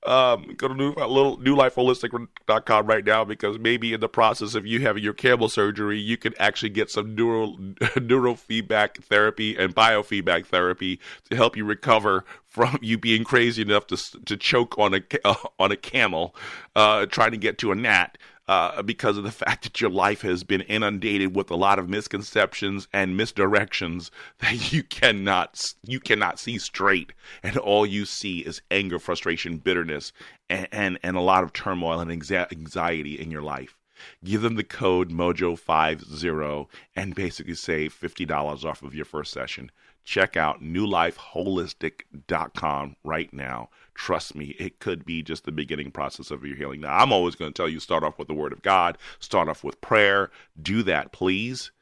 [0.04, 4.80] um, go to new, little newlifeholistic.com right now because maybe in the process of you
[4.80, 7.56] having your camel surgery, you can actually get some neural
[7.96, 10.98] neurofeedback therapy and biofeedback therapy
[11.30, 15.34] to help you recover from you being crazy enough to to choke on a uh,
[15.58, 16.34] on a camel,
[16.74, 20.22] uh, trying to get to a gnat uh, because of the fact that your life
[20.22, 26.38] has been inundated with a lot of misconceptions and misdirections that you cannot you cannot
[26.38, 27.12] see straight,
[27.42, 30.12] and all you see is anger, frustration, bitterness,
[30.50, 33.78] and and, and a lot of turmoil and anxiety in your life.
[34.24, 36.66] Give them the code Mojo50
[36.96, 39.70] and basically save $50 off of your first session.
[40.04, 46.44] Check out newlifeholistic.com right now trust me, it could be just the beginning process of
[46.44, 46.80] your healing.
[46.80, 49.48] Now, I'm always going to tell you start off with the Word of God, start
[49.48, 50.30] off with prayer.
[50.60, 51.72] Do that, please.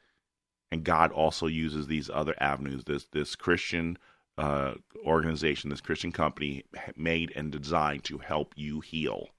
[0.71, 2.83] And God also uses these other avenues.
[2.85, 3.97] This this Christian
[4.37, 6.63] uh, organization, this Christian company,
[6.95, 9.29] made and designed to help you heal.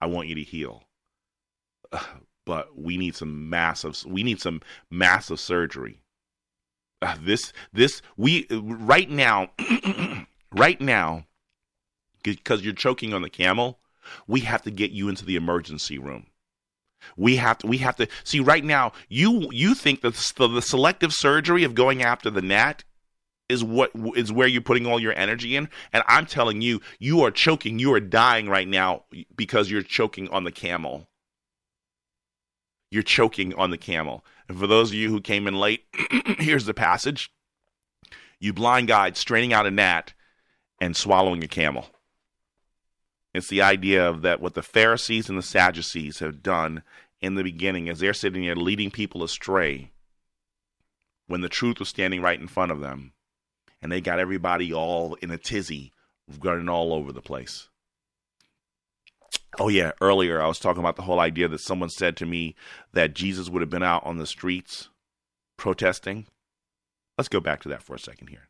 [0.00, 0.84] I want you to heal,
[2.44, 4.04] but we need some massive.
[4.06, 4.60] We need some
[4.90, 6.00] massive surgery.
[7.04, 9.50] Uh, this this we right now,
[10.52, 11.26] right now
[12.22, 13.78] because you're choking on the camel,
[14.26, 16.26] we have to get you into the emergency room.
[17.16, 17.66] We have to.
[17.66, 18.92] We have to see right now.
[19.08, 22.84] You you think that the, the selective surgery of going after the gnat
[23.50, 27.20] is what is where you're putting all your energy in, and I'm telling you, you
[27.22, 27.78] are choking.
[27.78, 29.04] You are dying right now
[29.36, 31.06] because you're choking on the camel.
[32.94, 34.24] You're choking on the camel.
[34.48, 35.84] And for those of you who came in late,
[36.38, 37.32] here's the passage:
[38.38, 40.14] You blind guide straining out a gnat
[40.80, 41.88] and swallowing a camel.
[43.34, 46.84] It's the idea of that what the Pharisees and the Sadducees have done
[47.20, 49.90] in the beginning as they're sitting there leading people astray
[51.26, 53.12] when the truth was standing right in front of them.
[53.82, 55.92] And they got everybody all in a tizzy,
[56.40, 57.70] running all over the place.
[59.58, 62.54] Oh, yeah, earlier I was talking about the whole idea that someone said to me
[62.92, 64.88] that Jesus would have been out on the streets
[65.56, 66.26] protesting.
[67.16, 68.48] Let's go back to that for a second here.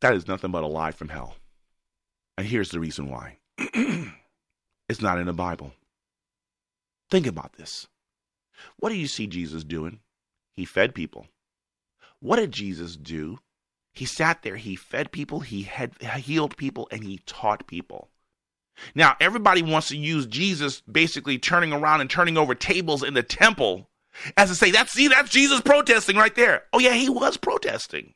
[0.00, 1.36] That is nothing but a lie from hell.
[2.38, 5.72] And here's the reason why it's not in the Bible.
[7.10, 7.86] Think about this.
[8.78, 10.00] What do you see Jesus doing?
[10.54, 11.26] He fed people.
[12.20, 13.38] What did Jesus do?
[13.92, 18.09] He sat there, he fed people, he had healed people, and he taught people.
[18.94, 23.22] Now, everybody wants to use Jesus basically turning around and turning over tables in the
[23.22, 23.88] temple
[24.36, 26.64] as to say, that's see, that's Jesus protesting right there.
[26.72, 28.14] Oh, yeah, he was protesting.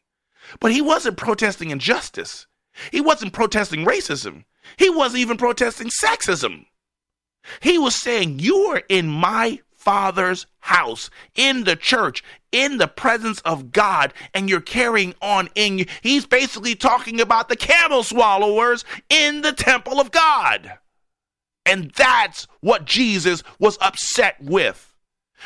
[0.61, 2.47] But he wasn't protesting injustice.
[2.91, 4.45] He wasn't protesting racism.
[4.77, 6.67] He wasn't even protesting sexism.
[7.61, 13.41] He was saying, You are in my Father's house, in the church, in the presence
[13.43, 15.87] of God, and you're carrying on in.
[16.03, 20.79] He's basically talking about the camel swallowers in the temple of God.
[21.67, 24.95] And that's what Jesus was upset with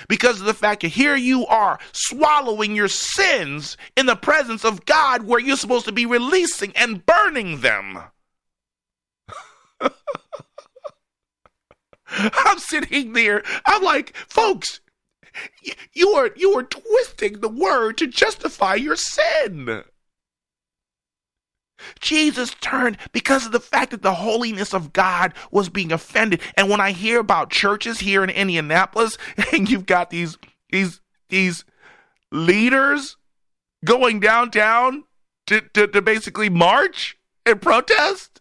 [0.08, 4.84] because of the fact that here you are swallowing your sins in the presence of
[4.84, 7.98] God where you're supposed to be releasing and burning them.
[12.34, 14.80] I'm sitting there, I'm like, folks,
[15.92, 19.84] you are you are twisting the word to justify your sin.
[22.00, 26.40] Jesus turned because of the fact that the holiness of God was being offended.
[26.56, 29.16] And when I hear about churches here in Indianapolis,
[29.52, 30.38] and you've got these
[30.70, 31.64] these these
[32.32, 33.16] leaders
[33.84, 35.04] going downtown
[35.46, 38.40] to, to, to basically march and protest,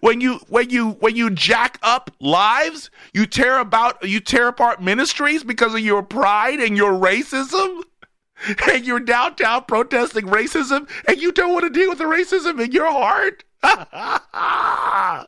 [0.00, 4.82] when you when you when you jack up lives, you tear about you tear apart
[4.82, 7.82] ministries because of your pride and your racism
[8.72, 12.72] and you're downtown protesting racism and you don't want to deal with the racism in
[12.72, 13.44] your heart?
[13.62, 15.26] I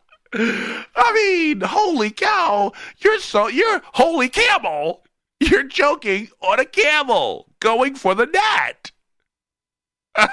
[1.14, 2.72] mean, holy cow!
[2.98, 5.04] You're so you're holy camel.
[5.40, 8.90] You're joking on a camel going for the gnat.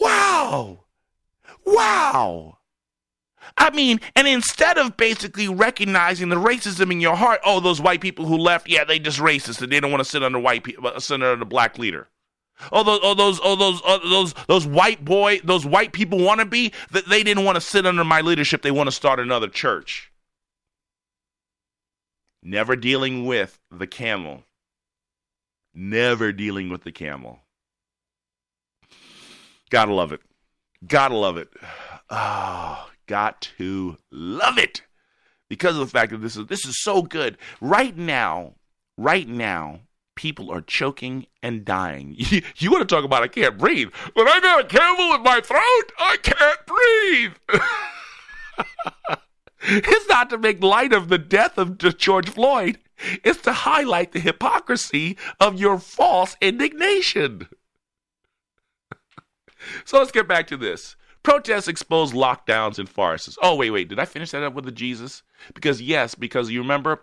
[0.00, 0.84] wow.
[1.64, 2.58] Wow.
[3.56, 8.00] I mean, and instead of basically recognizing the racism in your heart, oh, those white
[8.00, 10.64] people who left, yeah, they just racist and they don't want to sit under white
[10.64, 12.08] people, uh, sit under the black leader.
[12.72, 16.40] Oh, those, oh, those, oh, those, oh, those, those white boy, those white people want
[16.40, 18.62] to be that they didn't want to sit under my leadership.
[18.62, 20.12] They want to start another church.
[22.42, 24.44] Never dealing with the camel.
[25.74, 27.40] Never dealing with the camel.
[29.70, 30.20] Gotta love it.
[30.86, 31.48] Gotta love it.
[32.08, 34.82] Oh, got to love it
[35.48, 37.36] because of the fact that this is this is so good.
[37.60, 38.54] Right now,
[38.96, 39.80] right now,
[40.14, 42.14] people are choking and dying.
[42.18, 43.90] You, you want to talk about I can't breathe?
[44.14, 47.32] When I got a camel in my throat, I can't breathe.
[49.62, 52.78] it's not to make light of the death of George Floyd.
[53.24, 57.48] It's to highlight the hypocrisy of your false indignation.
[59.84, 60.96] so let's get back to this.
[61.22, 63.36] Protests expose lockdowns and farces.
[63.42, 63.88] Oh, wait, wait.
[63.88, 65.22] Did I finish that up with the Jesus?
[65.54, 67.02] Because, yes, because you remember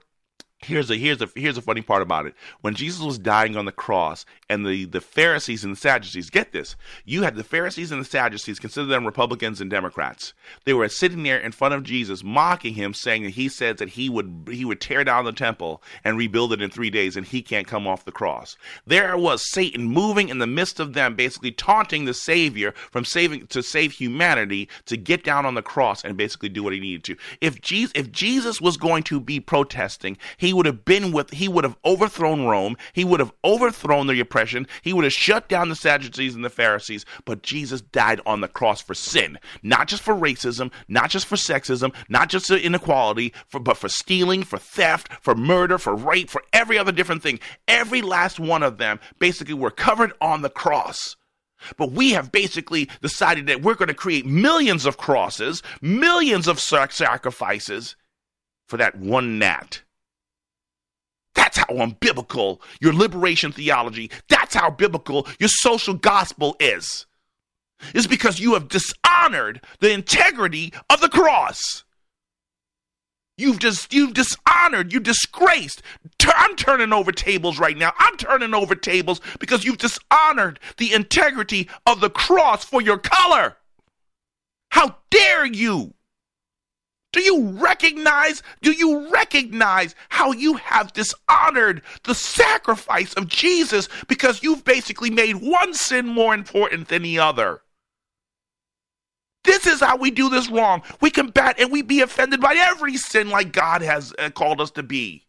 [0.59, 2.33] Here's a here's a here's a funny part about it.
[2.61, 6.51] When Jesus was dying on the cross, and the the Pharisees and the Sadducees get
[6.51, 10.33] this, you had the Pharisees and the Sadducees consider them Republicans and Democrats.
[10.65, 13.89] They were sitting there in front of Jesus, mocking him, saying that he said that
[13.89, 17.27] he would he would tear down the temple and rebuild it in three days, and
[17.27, 18.57] he can't come off the cross.
[18.85, 23.45] There was Satan moving in the midst of them, basically taunting the Savior from saving
[23.47, 27.03] to save humanity to get down on the cross and basically do what he needed
[27.03, 27.15] to.
[27.41, 31.31] If Jesus if Jesus was going to be protesting, he he would have been with,
[31.31, 32.77] he would have overthrown Rome.
[32.93, 34.65] He would have overthrown the oppression.
[34.81, 37.05] He would have shut down the Sadducees and the Pharisees.
[37.25, 41.35] But Jesus died on the cross for sin, not just for racism, not just for
[41.35, 46.29] sexism, not just for inequality, for, but for stealing, for theft, for murder, for rape,
[46.29, 47.41] for every other different thing.
[47.67, 51.17] Every last one of them basically were covered on the cross.
[51.75, 56.61] But we have basically decided that we're going to create millions of crosses, millions of
[56.61, 57.97] sacrifices
[58.67, 59.81] for that one gnat.
[61.37, 67.05] That's how unbiblical your liberation theology, that's how biblical your social gospel is.
[67.93, 71.83] Is because you have dishonored the integrity of the cross.
[73.37, 75.83] You've just you've dishonored, you disgraced.
[76.25, 77.93] I'm turning over tables right now.
[77.99, 83.57] I'm turning over tables because you've dishonored the integrity of the cross for your color.
[84.71, 85.93] How dare you?
[87.17, 88.43] Do you recognize?
[88.61, 95.37] Do you recognize how you have dishonored the sacrifice of Jesus because you've basically made
[95.37, 97.61] one sin more important than the other?
[99.43, 100.83] This is how we do this wrong.
[101.01, 104.69] We combat and we be offended by every sin like God has uh, called us
[104.71, 105.25] to be.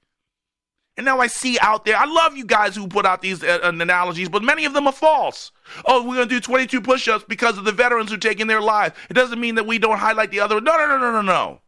[0.99, 3.61] And now I see out there, I love you guys who put out these uh,
[3.62, 5.53] analogies, but many of them are false.
[5.86, 8.47] Oh, we're going to do 22 push ups because of the veterans who are taking
[8.47, 8.95] their lives.
[9.09, 10.61] It doesn't mean that we don't highlight the other.
[10.61, 11.62] No, no, no, no, no, no.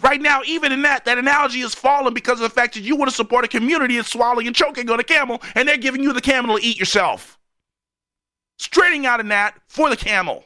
[0.00, 2.94] Right now, even in that, that analogy is fallen because of the fact that you
[2.94, 6.02] want to support a community that's swallowing and choking on a camel, and they're giving
[6.02, 7.38] you the camel to eat yourself.
[8.58, 10.44] Straighting out a gnat for the camel.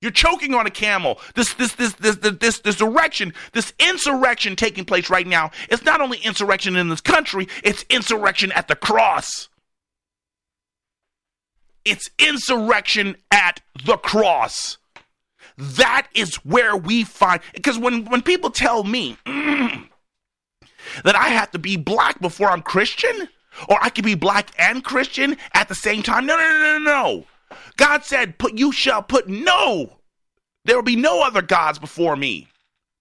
[0.00, 1.20] You're choking on a camel.
[1.34, 5.52] This, this, this, this, this, this, this direction, this insurrection taking place right now.
[5.70, 9.48] It's not only insurrection in this country, it's insurrection at the cross.
[11.84, 14.78] It's insurrection at the cross.
[15.58, 19.88] That is where we find because when when people tell me mm,
[21.04, 23.28] that I have to be black before I'm Christian,
[23.68, 26.84] or I can be black and Christian at the same time, no, no, no, no,
[26.84, 27.24] no.
[27.76, 29.98] God said, "Put you shall put no.
[30.64, 32.48] There will be no other gods before me."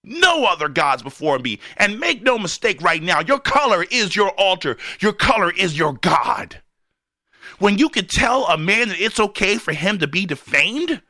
[0.04, 1.60] No other gods before me.
[1.78, 4.78] And make no mistake right now, your color is your altar.
[5.00, 6.60] Your color is your God.
[7.60, 11.02] When you can tell a man that it's okay for him to be defamed,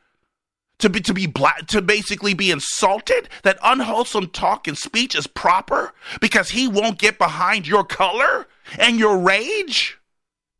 [0.82, 3.28] to be to be black to basically be insulted?
[3.42, 5.92] That unwholesome talk and speech is proper?
[6.20, 8.46] Because he won't get behind your color
[8.78, 9.98] and your rage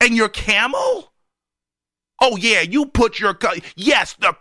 [0.00, 1.12] and your camel?
[2.20, 3.36] Oh yeah you put your
[3.76, 4.36] yes the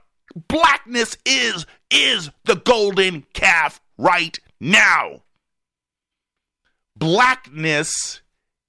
[0.48, 5.24] blackness is is the golden calf right now.
[6.96, 8.22] Blackness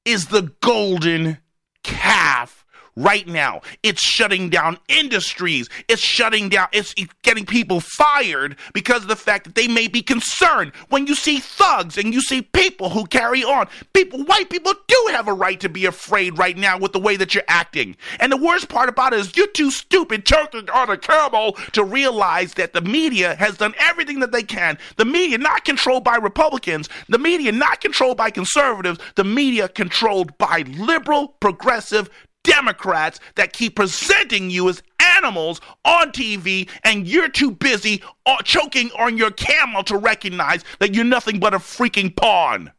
[0.04, 1.38] is the golden
[1.82, 2.61] calf
[2.96, 3.62] right now.
[3.82, 5.68] It's shutting down industries.
[5.88, 10.02] It's shutting down, it's getting people fired because of the fact that they may be
[10.02, 13.68] concerned when you see thugs and you see people who carry on.
[13.92, 17.16] People, white people do have a right to be afraid right now with the way
[17.16, 17.96] that you're acting.
[18.20, 21.84] And the worst part about it is you're too stupid choking on a camel to
[21.84, 24.78] realize that the media has done everything that they can.
[24.96, 30.36] The media not controlled by Republicans, the media not controlled by conservatives, the media controlled
[30.38, 32.10] by liberal, progressive,
[32.44, 38.90] Democrats that keep presenting you as animals on TV, and you're too busy uh, choking
[38.98, 42.72] on your camel to recognize that you're nothing but a freaking pawn.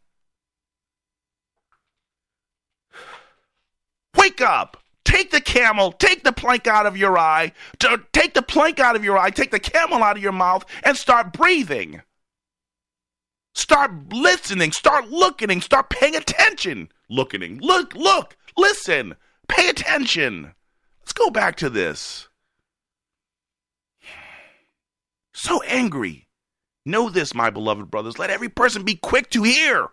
[4.17, 4.77] Wake up!
[5.05, 7.51] Take the camel, take the plank out of your eye,
[8.13, 10.97] take the plank out of your eye, take the camel out of your mouth, and
[10.97, 12.01] start breathing.
[13.53, 16.89] Start listening, start looking, start paying attention.
[17.09, 19.15] Looking, look, look, listen,
[19.47, 20.53] pay attention.
[21.01, 22.29] Let's go back to this.
[25.33, 26.27] So angry.
[26.85, 28.19] Know this, my beloved brothers.
[28.19, 29.89] Let every person be quick to hear.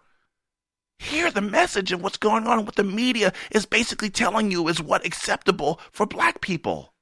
[0.99, 4.83] Hear the message of what's going on, what the media is basically telling you is
[4.83, 6.93] what acceptable for black people.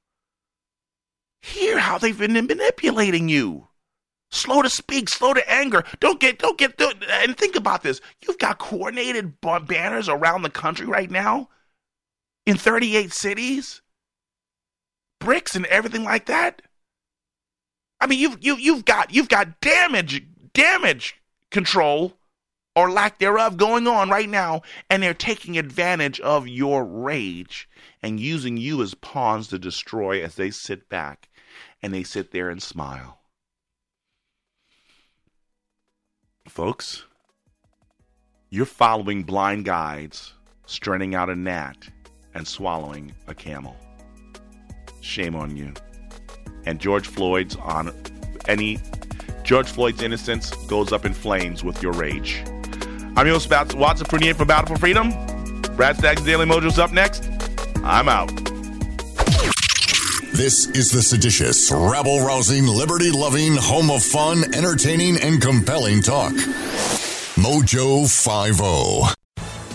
[1.43, 3.69] Hear how they've been manipulating you.
[4.31, 5.83] Slow to speak, slow to anger.
[6.01, 8.01] Don't get, don't get, don't, and think about this.
[8.21, 11.49] You've got coordinated banners around the country right now
[12.49, 13.83] in 38 cities,
[15.19, 16.63] bricks and everything like that.
[18.01, 20.25] I mean, you've you, you've got you've got damage
[20.55, 21.17] damage
[21.51, 22.15] control
[22.75, 27.69] or lack thereof going on right now, and they're taking advantage of your rage
[28.03, 31.29] and using you as pawns to destroy as they sit back
[31.83, 33.19] and they sit there and smile.
[36.47, 37.05] Folks,
[38.49, 40.33] you're following blind guides,
[40.65, 41.91] straining out a gnat
[42.35, 43.77] and swallowing a camel.
[45.01, 45.73] Shame on you.
[46.67, 47.93] And George Floyd's on
[48.47, 48.79] any
[49.49, 52.43] George Floyd's innocence goes up in flames with your rage.
[53.17, 55.11] I'm your host, Watson Prunier from Battle for Freedom.
[55.75, 57.31] Brad Staggs Daily Mojo's up next.
[57.83, 58.29] I'm out.
[60.35, 66.33] This is the seditious, rabble rousing, liberty loving, home of fun, entertaining, and compelling talk.
[67.35, 69.15] Mojo 50.